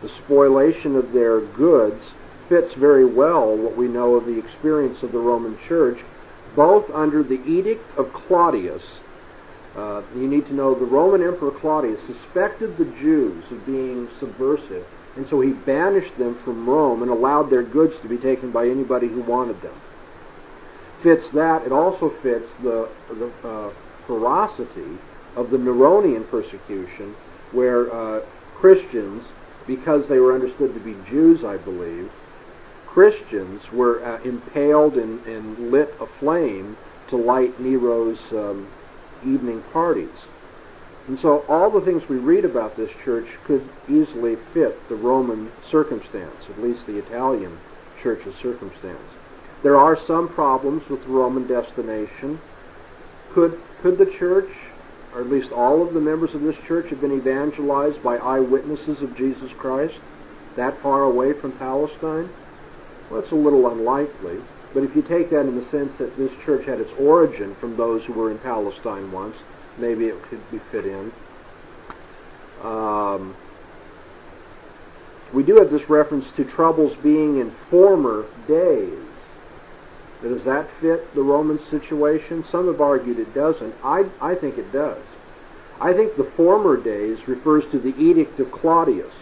[0.01, 2.01] the spoliation of their goods,
[2.49, 5.99] fits very well what we know of the experience of the Roman Church,
[6.55, 8.83] both under the edict of Claudius.
[9.75, 14.85] Uh, you need to know the Roman Emperor Claudius suspected the Jews of being subversive,
[15.15, 18.67] and so he banished them from Rome and allowed their goods to be taken by
[18.67, 19.75] anybody who wanted them
[21.05, 21.63] fits that.
[21.63, 23.71] It also fits the, the uh,
[24.07, 24.97] ferocity
[25.35, 27.15] of the Neronian persecution,
[27.51, 28.25] where uh,
[28.55, 29.23] Christians,
[29.67, 32.11] because they were understood to be Jews, I believe,
[32.95, 36.77] Christians were uh, impaled and, and, lit aflame
[37.09, 38.71] to light Nero's um,
[39.21, 40.15] evening parties.
[41.09, 45.51] And so all the things we read about this church could easily fit the Roman
[45.69, 47.59] circumstance, at least the Italian
[48.01, 49.03] church's circumstance.
[49.61, 52.39] There are some problems with the Roman destination.
[53.33, 54.49] Could, could the church,
[55.13, 59.01] or at least all of the members of this church, have been evangelized by eyewitnesses
[59.01, 59.95] of Jesus Christ
[60.55, 62.29] that far away from Palestine?
[63.09, 64.39] Well, it's a little unlikely.
[64.73, 67.77] But if you take that in the sense that this church had its origin from
[67.77, 69.35] those who were in Palestine once,
[69.77, 71.13] maybe it could be fit in.
[72.61, 73.35] Um,
[75.33, 78.99] we do have this reference to troubles being in former days.
[80.21, 82.43] Does that fit the Roman situation?
[82.51, 83.75] Some have argued it doesn't.
[83.83, 85.03] I, I think it does.
[85.79, 89.13] I think the former days refers to the Edict of Claudius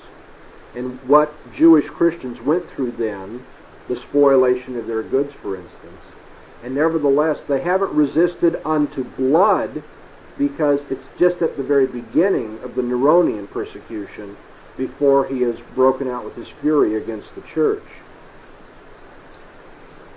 [0.75, 3.45] and what Jewish Christians went through then,
[3.87, 6.01] the spoliation of their goods, for instance.
[6.63, 9.83] And nevertheless, they haven't resisted unto blood
[10.37, 14.37] because it's just at the very beginning of the Neronian persecution
[14.77, 17.83] before he has broken out with his fury against the church.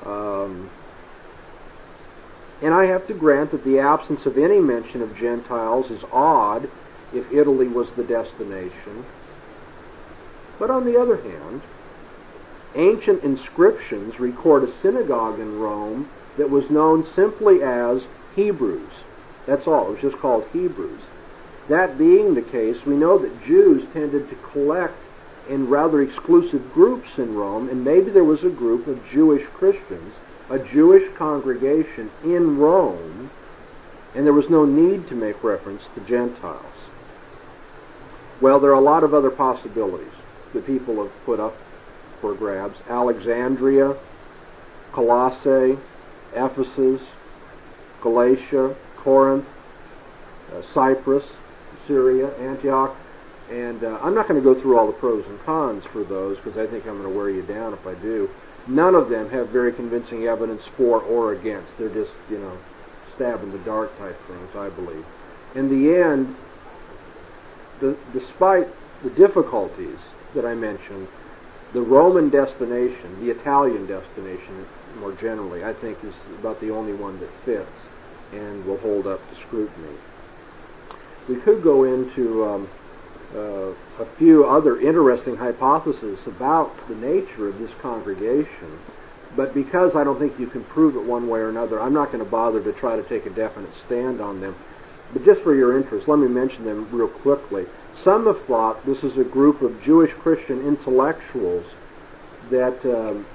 [0.04, 0.70] Um,
[2.62, 6.70] and I have to grant that the absence of any mention of Gentiles is odd
[7.12, 9.04] if Italy was the destination.
[10.58, 11.62] But on the other hand,
[12.76, 16.08] ancient inscriptions record a synagogue in Rome
[16.38, 18.02] that was known simply as
[18.34, 18.92] Hebrews.
[19.46, 19.88] That's all.
[19.88, 21.00] It was just called Hebrews.
[21.68, 24.96] That being the case, we know that Jews tended to collect
[25.48, 30.12] in rather exclusive groups in Rome, and maybe there was a group of Jewish Christians
[30.48, 33.30] a Jewish congregation in Rome,
[34.14, 36.64] and there was no need to make reference to Gentiles.
[38.40, 40.12] Well, there are a lot of other possibilities
[40.54, 41.54] that people have put up
[42.20, 42.76] for grabs.
[42.88, 43.96] Alexandria,
[44.92, 45.78] Colossae,
[46.34, 47.00] Ephesus,
[48.02, 49.44] Galatia, Corinth,
[50.52, 51.24] uh, Cyprus,
[51.86, 52.96] Syria, Antioch,
[53.50, 56.36] and uh, I'm not going to go through all the pros and cons for those
[56.38, 58.28] because I think I'm going to wear you down if I do.
[58.66, 61.68] None of them have very convincing evidence for or against.
[61.78, 62.58] They're just, you know,
[63.14, 65.04] stab in the dark type things, I believe.
[65.54, 66.34] In the end,
[67.80, 68.66] the, despite
[69.04, 69.98] the difficulties
[70.34, 71.06] that I mentioned,
[71.72, 74.66] the Roman destination, the Italian destination
[74.98, 77.68] more generally, I think is about the only one that fits
[78.32, 79.96] and will hold up to scrutiny.
[81.28, 82.68] We could go into um,
[83.34, 88.80] uh, a few other interesting hypotheses about the nature of this congregation.
[89.36, 92.06] But because I don't think you can prove it one way or another, I'm not
[92.06, 94.56] going to bother to try to take a definite stand on them.
[95.12, 97.64] But just for your interest, let me mention them real quickly.
[98.04, 101.64] Some have thought this is a group of Jewish Christian intellectuals
[102.50, 103.26] that um,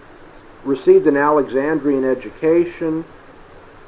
[0.63, 3.03] received an Alexandrian education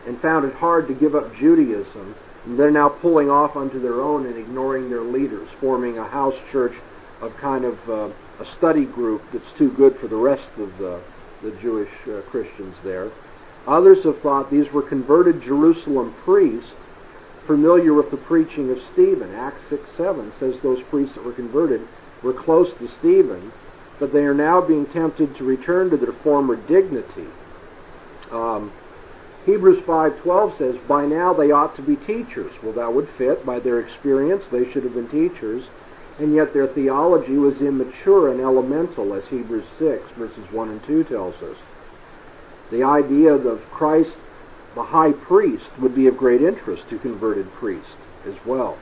[0.06, 2.16] and found it hard to give up Judaism
[2.46, 6.74] they're now pulling off onto their own and ignoring their leaders, forming a house church
[7.22, 8.10] of kind of uh,
[8.40, 11.02] a study group that's too good for the rest of the,
[11.42, 13.12] the Jewish uh, Christians there.
[13.66, 16.70] Others have thought these were converted Jerusalem priests
[17.46, 19.34] familiar with the preaching of Stephen.
[19.36, 21.82] Acts 6 7 says those priests that were converted
[22.22, 23.52] were close to Stephen,
[24.00, 27.28] but they are now being tempted to return to their former dignity.
[28.32, 28.72] Um,
[29.46, 33.46] Hebrews 5:12 says, "By now they ought to be teachers." Well, that would fit.
[33.46, 35.64] By their experience, they should have been teachers,
[36.18, 41.04] and yet their theology was immature and elemental, as Hebrews 6 verses 1 and 2
[41.04, 41.58] tells us.
[42.72, 44.16] The idea of Christ
[44.76, 47.92] the high priest would be of great interest to converted priests
[48.28, 48.78] as well.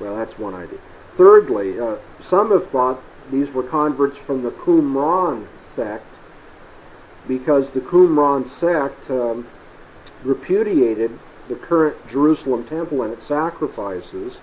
[0.00, 0.78] Well, that's one idea.
[1.16, 1.96] Thirdly, uh,
[2.30, 3.00] some have thought
[3.30, 5.46] these were converts from the Qumran
[5.76, 6.04] sect
[7.28, 9.46] because the Qumran sect um,
[10.24, 14.34] repudiated the current Jerusalem temple and its sacrifices,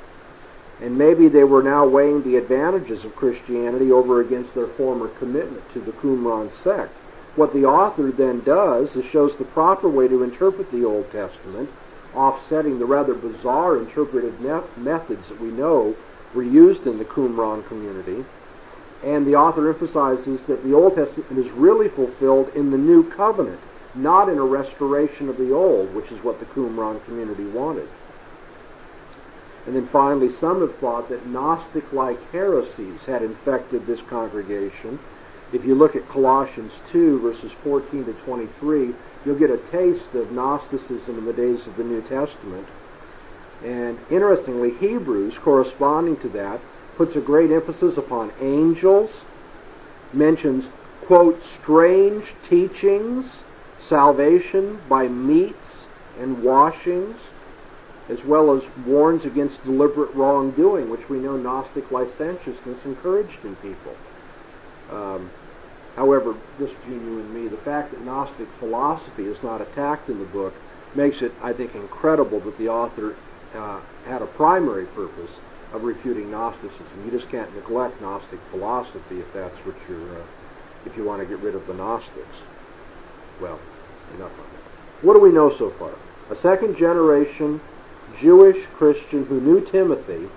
[0.81, 5.63] and maybe they were now weighing the advantages of Christianity over against their former commitment
[5.73, 6.93] to the Qumran sect.
[7.35, 11.69] What the author then does is shows the proper way to interpret the Old Testament,
[12.13, 14.39] offsetting the rather bizarre interpretive
[14.77, 15.95] methods that we know
[16.33, 18.25] were used in the Qumran community.
[19.03, 23.59] And the author emphasizes that the Old Testament is really fulfilled in the New Covenant,
[23.95, 27.87] not in a restoration of the Old, which is what the Qumran community wanted.
[29.65, 34.99] And then finally, some have thought that Gnostic-like heresies had infected this congregation.
[35.51, 38.93] If you look at Colossians 2, verses 14 to 23,
[39.25, 42.67] you'll get a taste of Gnosticism in the days of the New Testament.
[43.65, 46.61] And interestingly, Hebrews, corresponding to that,
[46.97, 49.09] puts a great emphasis upon angels,
[50.13, 50.65] mentions,
[51.05, 53.25] quote, strange teachings,
[53.87, 55.55] salvation by meats
[56.19, 57.15] and washings,
[58.07, 63.95] as well as warns against deliberate wrongdoing, which we know Gnostic licentiousness encouraged in people.
[64.91, 65.29] Um,
[65.99, 70.17] however, just between you and me, the fact that Gnostic philosophy is not attacked in
[70.17, 70.53] the book
[70.95, 73.17] makes it, I think, incredible that the author
[73.53, 75.29] uh, had a primary purpose
[75.73, 77.03] of refuting Gnosticism.
[77.03, 80.25] You just can't neglect Gnostic philosophy if that's what you're, uh,
[80.85, 82.37] if you want to get rid of the Gnostics.
[83.41, 83.59] Well,
[84.15, 85.05] enough on that.
[85.05, 85.93] What do we know so far?
[86.31, 87.59] A second generation
[88.21, 90.29] Jewish Christian who knew Timothy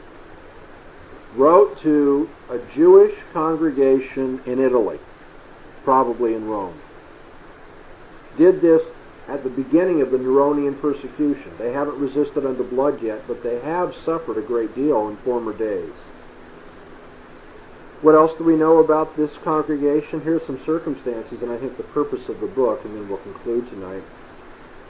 [1.36, 4.98] wrote to a Jewish congregation in Italy,
[5.84, 6.80] probably in Rome.
[8.38, 8.82] Did this
[9.28, 11.52] at the beginning of the Neronian persecution.
[11.58, 15.56] They haven't resisted unto blood yet, but they have suffered a great deal in former
[15.56, 15.92] days.
[18.02, 20.20] What else do we know about this congregation?
[20.22, 23.70] Here's some circumstances, and I think the purpose of the book, and then we'll conclude
[23.70, 24.02] tonight.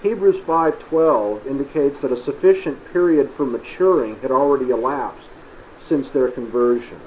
[0.03, 5.29] Hebrews 5:12 indicates that a sufficient period for maturing had already elapsed
[5.89, 7.01] since their conversion.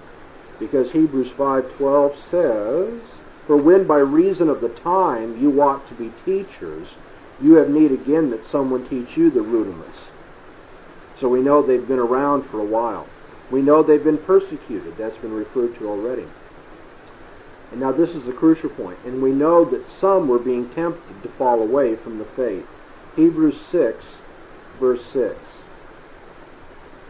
[0.60, 3.02] Because Hebrews 5:12 says,
[3.48, 6.88] "For when by reason of the time you ought to be teachers,
[7.42, 9.98] you have need again that someone teach you the rudiments.
[11.20, 13.08] So we know they've been around for a while.
[13.52, 14.96] We know they've been persecuted.
[14.98, 16.26] That's been referred to already.
[17.72, 19.00] And now this is the crucial point.
[19.06, 22.66] And we know that some were being tempted to fall away from the faith.
[23.16, 24.04] Hebrews 6,
[24.80, 25.36] verse 6.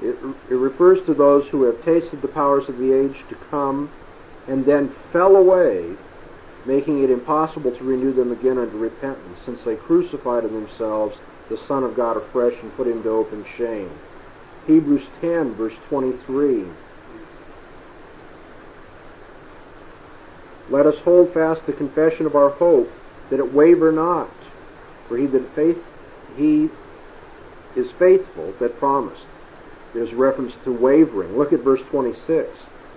[0.01, 0.17] It,
[0.49, 3.89] it refers to those who have tasted the powers of the age to come
[4.47, 5.95] and then fell away
[6.65, 11.15] making it impossible to renew them again unto repentance, since they crucified in themselves
[11.49, 13.91] the Son of God afresh and put him to open shame.
[14.65, 16.65] Hebrews 10, verse 23.
[20.71, 22.89] Let us hold fast the confession of our hope,
[23.29, 24.33] that it waver not.
[25.07, 25.77] For he that faith
[26.35, 26.69] he
[27.75, 29.25] is faithful that promised.
[29.93, 31.37] There's reference to wavering.
[31.37, 32.49] Look at verse 26.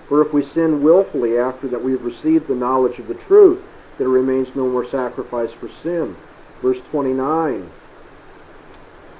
[0.09, 3.61] For if we sin willfully after that we have received the knowledge of the truth,
[3.99, 6.17] there remains no more sacrifice for sin.
[6.63, 7.71] Verse 29.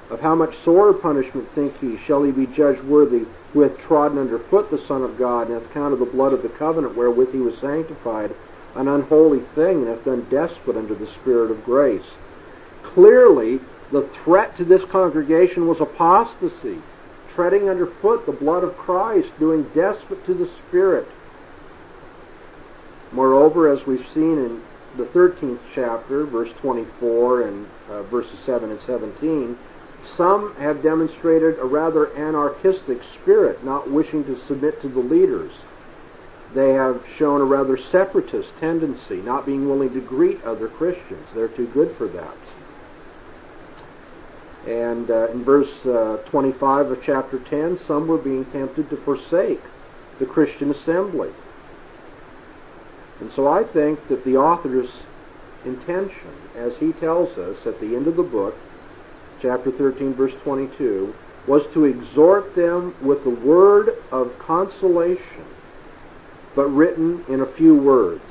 [0.09, 4.17] Of how much sorer punishment, think ye, shall he be judged worthy who hath trodden
[4.17, 7.31] under foot the Son of God, and hath counted the blood of the covenant wherewith
[7.31, 8.33] he was sanctified
[8.75, 12.05] an unholy thing, and hath done despot unto the Spirit of grace?
[12.83, 13.59] Clearly,
[13.91, 16.81] the threat to this congregation was apostasy
[17.35, 21.07] treading underfoot the blood of Christ, doing despot to the Spirit.
[23.11, 24.61] Moreover, as we've seen in
[24.97, 29.57] the 13th chapter, verse 24 and uh, verses 7 and 17,
[30.17, 35.51] some have demonstrated a rather anarchistic spirit, not wishing to submit to the leaders.
[36.55, 41.27] They have shown a rather separatist tendency, not being willing to greet other Christians.
[41.35, 42.35] They're too good for that.
[44.67, 49.61] And uh, in verse uh, 25 of chapter 10, some were being tempted to forsake
[50.19, 51.29] the Christian assembly.
[53.21, 54.89] And so I think that the author's
[55.65, 58.55] intention, as he tells us at the end of the book,
[59.41, 61.13] chapter 13, verse 22,
[61.47, 65.45] was to exhort them with the word of consolation,
[66.55, 68.23] but written in a few words.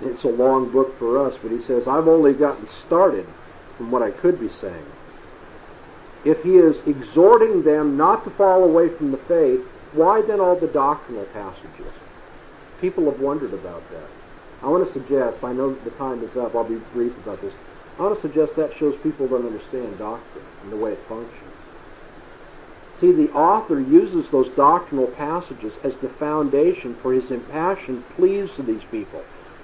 [0.00, 3.26] It's a long book for us, but he says, I've only gotten started
[3.76, 4.86] from what I could be saying
[6.24, 9.60] if he is exhorting them not to fall away from the faith,
[9.92, 11.92] why then all the doctrinal passages?
[12.80, 14.08] People have wondered about that.
[14.62, 17.52] I want to suggest, I know the time is up, I'll be brief about this.
[17.98, 21.52] I want to suggest that shows people don't understand doctrine and the way it functions.
[23.00, 28.62] See, the author uses those doctrinal passages as the foundation for his impassioned pleas to
[28.62, 29.22] these people.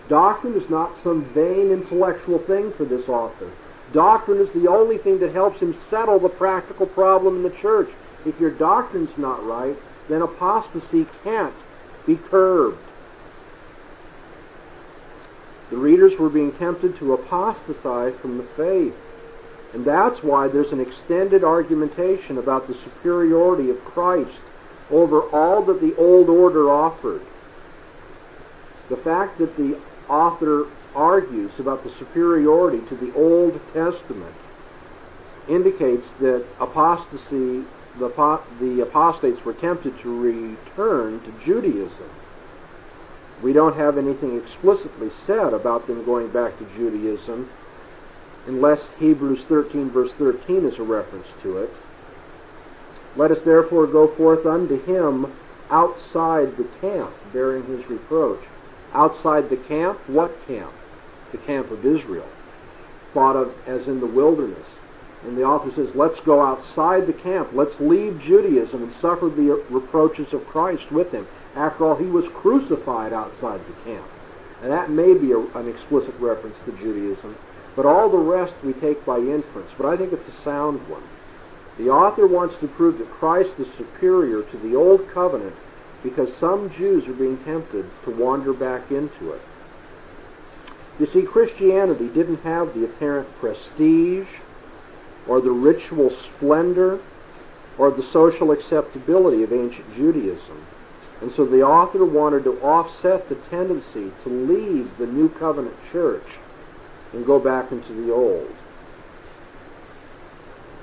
[0.09, 3.51] Doctrine is not some vain intellectual thing for this author.
[3.93, 7.89] Doctrine is the only thing that helps him settle the practical problem in the church.
[8.27, 9.77] If your doctrine's not right,
[10.09, 11.55] then apostasy can't
[12.07, 12.79] be curbed.
[15.71, 18.95] The readers were being tempted to apostatize from the faith.
[19.75, 24.39] And that's why there's an extended argumentation about the superiority of Christ
[24.91, 27.23] over all that the old order offered.
[28.89, 29.79] The fact that the
[30.09, 34.35] author argues about the superiority to the Old Testament
[35.49, 37.65] indicates that apostasy,
[37.99, 42.11] the, the apostates were tempted to return to Judaism.
[43.43, 47.49] We don't have anything explicitly said about them going back to Judaism,
[48.49, 51.71] unless Hebrews 13 verse 13 is a reference to it.
[53.17, 55.33] Let us therefore go forth unto him
[55.71, 58.41] outside the camp, bearing his reproach.
[58.93, 60.73] Outside the camp, what camp?
[61.33, 62.29] The camp of Israel,
[63.13, 64.67] thought of as in the wilderness.
[65.25, 67.51] And the author says, let's go outside the camp.
[67.53, 71.27] Let's leave Judaism and suffer the reproaches of Christ with him.
[71.57, 74.07] After all, he was crucified outside the camp.
[74.63, 77.37] And that may be a, an explicit reference to Judaism.
[77.75, 79.71] But all the rest we take by inference.
[79.77, 81.03] But I think it's a sound one.
[81.79, 85.55] The author wants to prove that Christ is superior to the old covenant
[86.03, 89.41] because some Jews are being tempted to wander back into it.
[90.99, 94.27] You see, Christianity didn't have the apparent prestige
[95.29, 97.01] or the ritual splendor
[97.77, 100.67] or the social acceptability of ancient Judaism.
[101.21, 106.27] And so the author wanted to offset the tendency to leave the New Covenant church
[107.13, 108.53] and go back into the Old.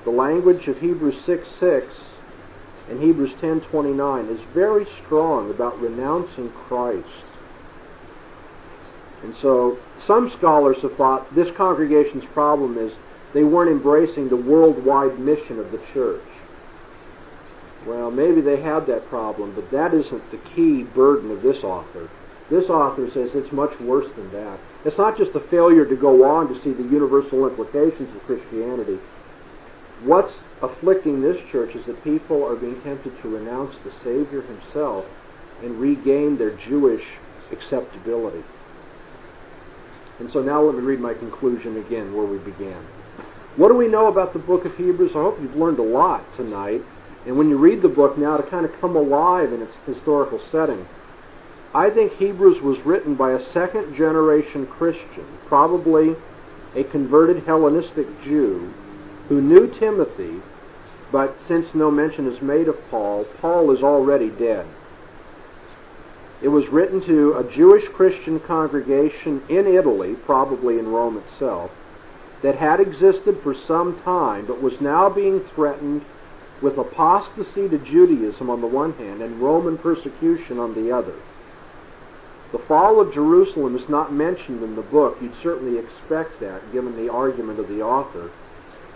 [0.04, 1.86] The language of Hebrews 6 6
[2.88, 7.24] and Hebrews 10:29 is very strong about renouncing Christ.
[9.22, 12.92] And so some scholars have thought this congregation's problem is
[13.34, 16.22] they weren't embracing the worldwide mission of the church.
[17.86, 22.08] Well, maybe they had that problem, but that isn't the key burden of this author.
[22.50, 24.58] This author says it's much worse than that.
[24.84, 28.98] It's not just a failure to go on to see the universal implications of Christianity.
[30.04, 30.32] What's
[30.62, 35.04] afflicting this church is that people are being tempted to renounce the Savior himself
[35.62, 37.04] and regain their Jewish
[37.50, 38.44] acceptability.
[40.18, 42.82] And so now let me read my conclusion again where we began.
[43.56, 45.12] What do we know about the book of Hebrews?
[45.14, 46.82] I hope you've learned a lot tonight.
[47.26, 50.40] And when you read the book now to kind of come alive in its historical
[50.52, 50.86] setting,
[51.74, 56.14] I think Hebrews was written by a second generation Christian, probably
[56.74, 58.72] a converted Hellenistic Jew,
[59.28, 60.40] who knew Timothy,
[61.10, 64.66] but since no mention is made of Paul, Paul is already dead.
[66.42, 71.70] It was written to a Jewish Christian congregation in Italy, probably in Rome itself,
[72.42, 76.04] that had existed for some time but was now being threatened
[76.60, 81.14] with apostasy to Judaism on the one hand and Roman persecution on the other.
[82.52, 85.18] The fall of Jerusalem is not mentioned in the book.
[85.20, 88.30] You'd certainly expect that given the argument of the author.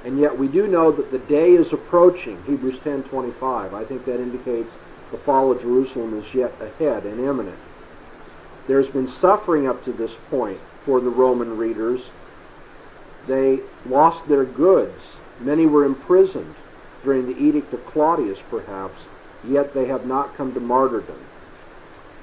[0.05, 3.74] And yet we do know that the day is approaching, Hebrews 10:25.
[3.74, 4.70] I think that indicates
[5.11, 7.58] the fall of Jerusalem is yet ahead and imminent.
[8.68, 12.00] There's been suffering up to this point for the Roman readers.
[13.26, 14.98] They lost their goods.
[15.40, 16.54] Many were imprisoned
[17.02, 19.00] during the edict of Claudius, perhaps,
[19.44, 21.18] yet they have not come to martyrdom.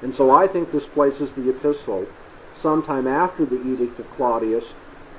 [0.01, 2.05] And so I think this places the epistle
[2.61, 4.63] sometime after the edict of Claudius,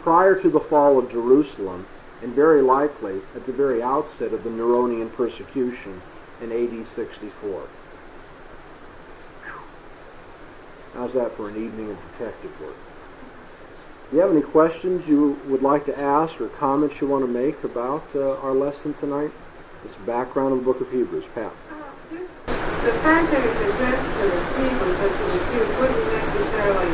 [0.02, 1.86] prior to the fall of Jerusalem,
[2.22, 6.00] and very likely at the very outset of the Neronian persecution
[6.42, 7.68] in AD 64.
[10.94, 12.76] How's that for an evening of detective work?
[14.10, 17.30] Do you have any questions you would like to ask or comments you want to
[17.30, 19.30] make about uh, our lesson tonight?
[19.84, 21.24] This background of the book of Hebrews.
[21.34, 21.52] Pat.
[22.10, 26.90] The fact that it's addressed to the people, such as the Jews, wouldn't necessarily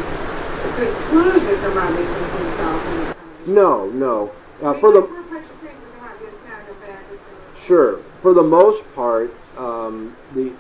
[0.75, 4.33] conclude that there might be some himself No, no.
[4.61, 5.25] Uh, for the
[7.67, 10.57] sure, for the most part, um, the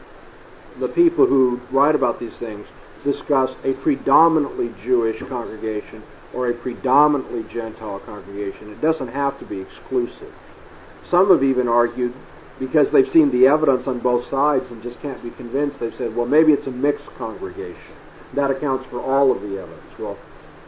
[0.78, 2.66] the people who write about these things
[3.04, 6.02] discuss a predominantly Jewish congregation
[6.34, 8.70] or a predominantly Gentile congregation.
[8.70, 10.32] It doesn't have to be exclusive.
[11.10, 12.12] Some have even argued,
[12.58, 16.14] because they've seen the evidence on both sides and just can't be convinced, they've said,
[16.14, 17.94] well, maybe it's a mixed congregation.
[18.34, 19.98] That accounts for all of the evidence.
[19.98, 20.18] Well,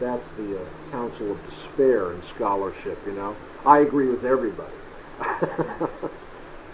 [0.00, 2.98] that's the uh, counsel of despair in scholarship.
[3.06, 3.36] You know,
[3.66, 4.72] I agree with everybody.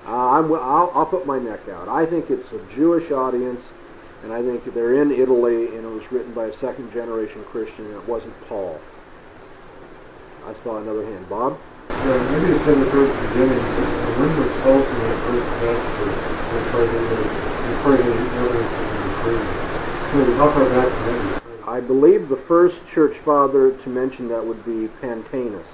[0.07, 1.89] uh, I'm, I'll, I'll put my neck out.
[1.89, 3.61] I think it's a Jewish audience,
[4.25, 7.87] and I think they're in Italy, and it was written by a second generation Christian,
[7.87, 8.81] and it wasn't Paul.
[10.45, 11.29] I saw another hand.
[11.29, 11.59] Bob?
[11.89, 13.63] Yeah, maybe it's in the first beginning.
[14.19, 16.07] When was Paul in the first chapter
[16.51, 17.17] referring to
[17.71, 20.37] referring evidence of the creed?
[20.37, 21.43] How far back can that?
[21.69, 25.65] I believe the first church father to mention that would be Pantaenus.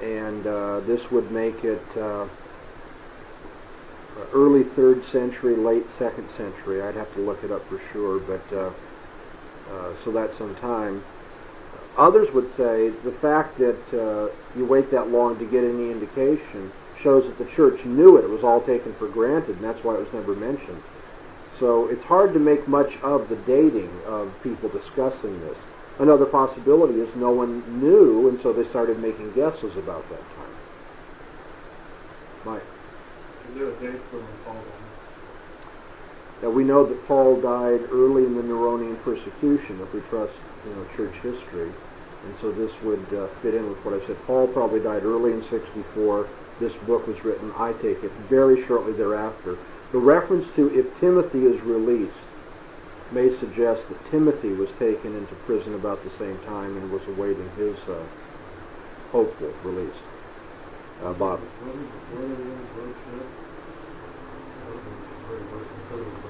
[0.00, 2.26] and uh, this would make it uh,
[4.32, 6.82] early third century, late second century.
[6.82, 8.72] I'd have to look it up for sure, but uh,
[9.70, 11.04] uh, so that's some time.
[11.96, 16.72] Others would say the fact that uh, you wait that long to get any indication
[17.02, 18.24] shows that the church knew it.
[18.24, 20.82] It was all taken for granted, and that's why it was never mentioned.
[21.58, 25.56] So it's hard to make much of the dating of people discussing this.
[25.98, 30.54] Another possibility is no one knew, and so they started making guesses about that time.
[32.46, 32.62] Mike.
[36.42, 40.32] Now we know that Paul died early in the Neronian persecution, if we trust
[40.66, 41.72] you know church history,
[42.24, 44.16] and so this would uh, fit in with what I said.
[44.26, 46.28] Paul probably died early in 64.
[46.60, 49.56] This book was written, I take it, very shortly thereafter.
[49.92, 52.12] The reference to if Timothy is released
[53.12, 57.48] may suggest that Timothy was taken into prison about the same time and was awaiting
[57.56, 58.04] his uh,
[59.10, 59.96] hopeful release.
[61.02, 61.38] Uh.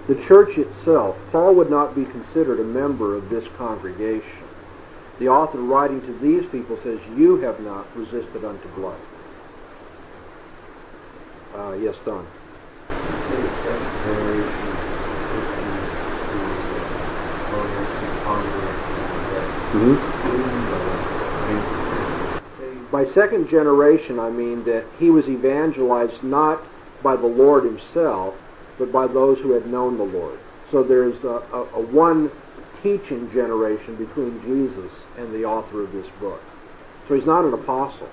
[0.07, 4.45] The church itself, Paul would not be considered a member of this congregation.
[5.19, 8.99] The author writing to these people says, You have not resisted unto blood.
[11.55, 12.27] Uh, yes, Don.
[22.91, 26.63] By second generation, I mean that he was evangelized not
[27.03, 28.35] by the Lord himself,
[28.79, 30.39] but by those who had known the Lord.
[30.71, 32.31] So there's a, a, a one
[32.83, 36.41] teaching generation between Jesus and the author of this book.
[37.09, 38.09] So he's not an apostle.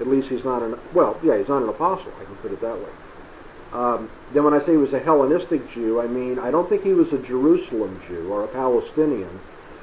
[0.00, 2.60] At least he's not an, well, yeah, he's not an apostle, I can put it
[2.60, 2.90] that way.
[3.72, 6.82] Um, then when I say he was a Hellenistic Jew, I mean, I don't think
[6.82, 9.40] he was a Jerusalem Jew or a Palestinian.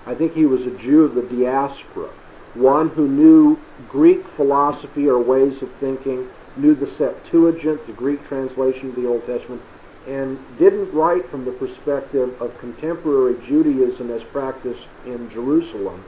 [0.08, 2.12] I think he was a Jew of the diaspora,
[2.56, 6.28] one who knew Greek philosophy or ways of thinking,
[6.58, 9.62] knew the Septuagint, the Greek translation of the Old Testament,
[10.08, 16.04] and didn't write from the perspective of contemporary Judaism as practiced in Jerusalem,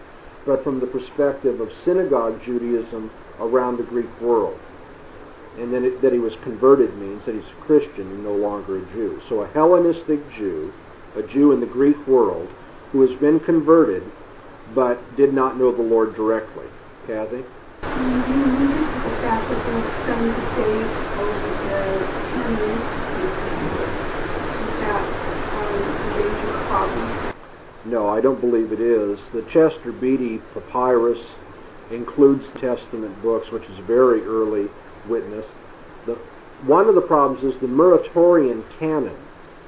[0.45, 4.57] but from the perspective of synagogue Judaism around the Greek world.
[5.57, 8.77] And then it, that he was converted means that he's a Christian and no longer
[8.77, 9.19] a Jew.
[9.27, 10.71] So a Hellenistic Jew,
[11.15, 12.47] a Jew in the Greek world,
[12.91, 14.03] who has been converted
[14.73, 16.65] but did not know the Lord directly.
[17.07, 17.43] Kathy?
[27.85, 29.17] No, I don't believe it is.
[29.33, 31.23] The Chester Beatty Papyrus
[31.89, 34.67] includes Testament books, which is very early
[35.07, 35.45] witness.
[36.05, 36.15] The,
[36.65, 39.17] one of the problems is the Muratorian canon,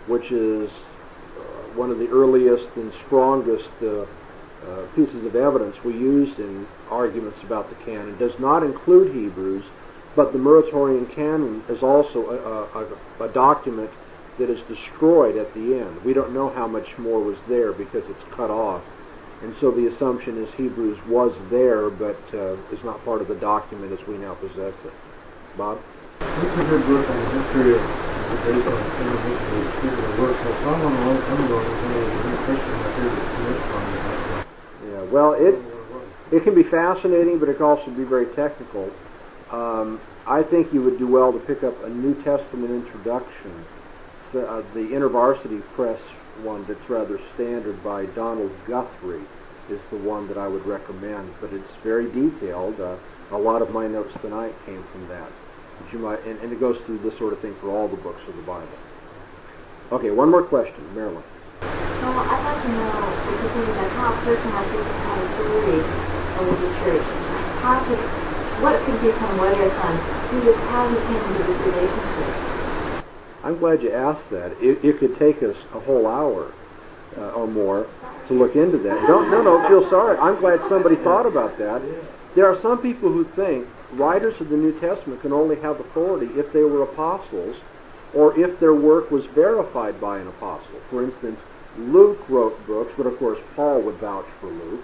[0.07, 1.41] which is uh,
[1.75, 4.05] one of the earliest and strongest uh,
[4.65, 9.63] uh, pieces of evidence we used in arguments about the canon, does not include Hebrews,
[10.15, 13.89] but the Muratorian canon is also a, a, a document
[14.39, 16.03] that is destroyed at the end.
[16.03, 18.83] We don't know how much more was there because it's cut off.
[19.41, 23.35] And so the assumption is Hebrews was there, but uh, is not part of the
[23.35, 24.93] document as we now possess it.
[25.57, 25.79] Bob?
[26.19, 27.83] A good book on the history of
[28.29, 28.37] the
[29.15, 30.35] of people work?
[30.43, 31.89] So someone a long time ago was the
[33.95, 34.08] that.
[35.11, 35.55] Well, it
[36.31, 38.91] it can be fascinating, but it can also be very technical.
[39.51, 43.65] Um, I think you would do well to pick up a New Testament introduction.
[44.31, 45.99] The, uh, the InterVarsity Press
[46.43, 49.25] one that's rather standard by Donald Guthrie
[49.69, 52.79] is the one that I would recommend, but it's very detailed.
[52.79, 52.97] Uh,
[53.31, 55.31] a lot of my notes tonight came from that.
[55.91, 58.21] You might, and, and it goes through this sort of thing for all the books
[58.27, 58.67] of the Bible.
[59.91, 61.23] Okay, one more question, Marilyn.
[61.61, 62.95] So I'd like to know,
[63.27, 65.83] particularly that how a person like this kind of authority
[66.39, 67.03] over the church,
[67.59, 67.99] how could,
[68.63, 69.95] what could become whether it's on
[70.31, 72.31] who this, how he came into this relationship.
[73.43, 74.51] I'm glad you asked that.
[74.63, 76.51] It, it could take us a whole hour
[77.17, 77.87] uh, or more
[78.27, 79.07] to look into that.
[79.07, 80.17] Don't no no feel sorry.
[80.19, 81.81] I'm glad somebody thought about that.
[82.35, 86.27] There are some people who think writers of the New Testament can only have authority
[86.39, 87.55] if they were apostles
[88.13, 90.79] or if their work was verified by an apostle.
[90.89, 91.39] For instance,
[91.77, 94.83] Luke wrote books, but of course Paul would vouch for Luke.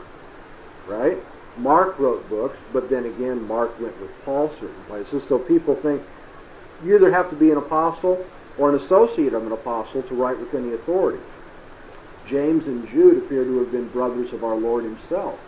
[0.87, 1.17] right?
[1.57, 5.23] Mark wrote books, but then again, Mark went with Paul certain places.
[5.29, 6.01] So people think
[6.83, 8.25] you either have to be an apostle
[8.57, 11.23] or an associate of an apostle to write with any authority.
[12.27, 15.39] James and Jude appear to have been brothers of our Lord himself.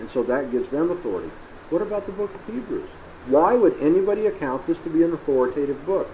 [0.00, 1.30] And so that gives them authority.
[1.70, 2.88] What about the book of Hebrews?
[3.26, 6.08] Why would anybody account this to be an authoritative book?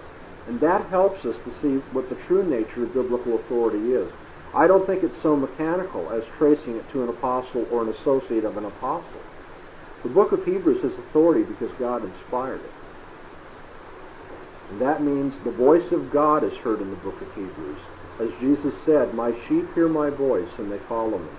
[0.47, 4.11] And that helps us to see what the true nature of biblical authority is.
[4.53, 8.43] I don't think it's so mechanical as tracing it to an apostle or an associate
[8.43, 9.21] of an apostle.
[10.03, 12.71] The book of Hebrews has authority because God inspired it.
[14.71, 17.79] And that means the voice of God is heard in the book of Hebrews.
[18.19, 21.31] As Jesus said, My sheep hear my voice and they follow me.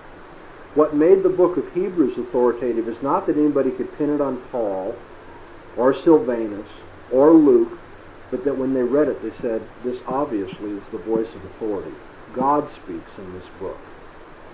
[0.74, 4.42] What made the book of Hebrews authoritative is not that anybody could pin it on
[4.50, 4.94] Paul
[5.76, 6.68] or Silvanus
[7.12, 7.78] or Luke,
[8.30, 11.94] but that when they read it they said, This obviously is the voice of authority.
[12.34, 13.78] God speaks in this book.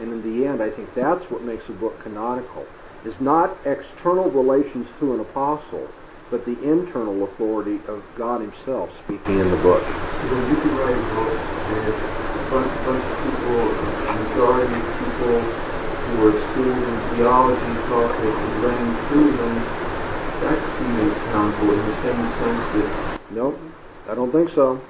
[0.00, 2.66] And in the end, I think that's what makes a book canonical,
[3.04, 5.88] is not external relations to an apostle,
[6.30, 9.82] but the internal authority of God himself speaking in the book.
[10.22, 11.38] You know, you could write a book
[11.68, 17.74] and a bunch, bunch of people, a majority of people who are schooled in theology
[17.88, 19.66] thought they could reign through them.
[20.40, 23.58] That be made canonical in the same sense that Nope,
[24.08, 24.80] I don't think so.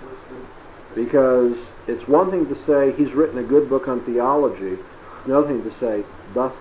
[0.94, 1.56] Because
[1.88, 5.62] it's one thing to say he's written a good book on theology, it's another thing
[5.64, 6.04] to say,
[6.34, 6.52] thus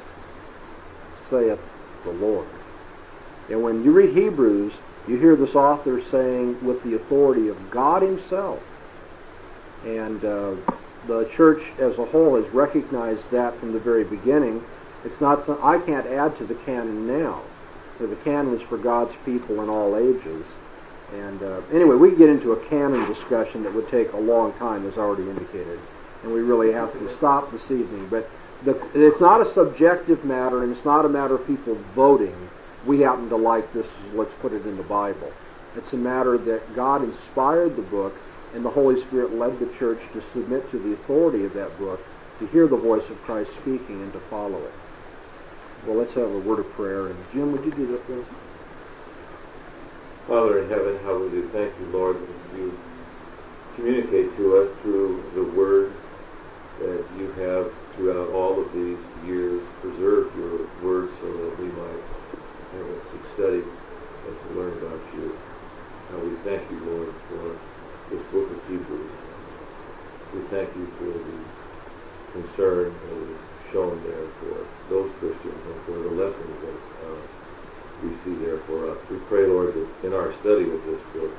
[1.30, 1.60] saith
[2.06, 2.48] the Lord.
[3.49, 4.74] And when you read Hebrews,
[5.08, 8.62] you hear this author saying with the authority of God himself.
[9.86, 10.56] And uh,
[11.08, 14.64] the church as a whole has recognized that from the very beginning.
[15.06, 17.44] It's not I can't add to the canon now.
[17.99, 20.45] The canon is for God's people in all ages.
[21.13, 24.85] And uh, anyway, we get into a canon discussion that would take a long time,
[24.88, 25.79] as already indicated,
[26.23, 28.09] and we really have to stop this evening.
[28.09, 28.29] But
[28.65, 32.35] the, it's not a subjective matter, and it's not a matter of people voting.
[32.85, 35.31] We happen to like this, let's put it in the Bible.
[35.75, 38.13] It's a matter that God inspired the book,
[38.53, 41.99] and the Holy Spirit led the church to submit to the authority of that book,
[42.39, 44.73] to hear the voice of Christ speaking, and to follow it.
[45.85, 47.07] Well, let's have a word of prayer.
[47.07, 48.25] And Jim, would you do that, please?
[50.28, 52.76] Father in heaven, how we do thank you, Lord, that you
[53.80, 55.95] communicate to us through the Word
[56.84, 62.04] that you have throughout all of these years preserved your Word so that we might
[62.76, 65.32] have it to study and to learn about you.
[66.12, 67.56] How we thank you, Lord, for
[68.12, 69.16] this book of Hebrews.
[70.36, 71.40] We thank you for the
[72.36, 73.40] concern that is
[73.72, 76.56] shown there for those Christians and for the lessons
[78.02, 78.99] we see there for us.
[79.10, 81.38] We pray, Lord, that in our study of this book,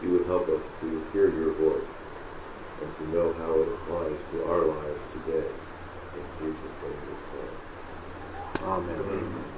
[0.00, 1.90] you would help us to hear your voice
[2.82, 5.52] and to know how it applies to our lives today.
[6.14, 7.50] In Jesus' name we pray.
[8.62, 9.51] Amen.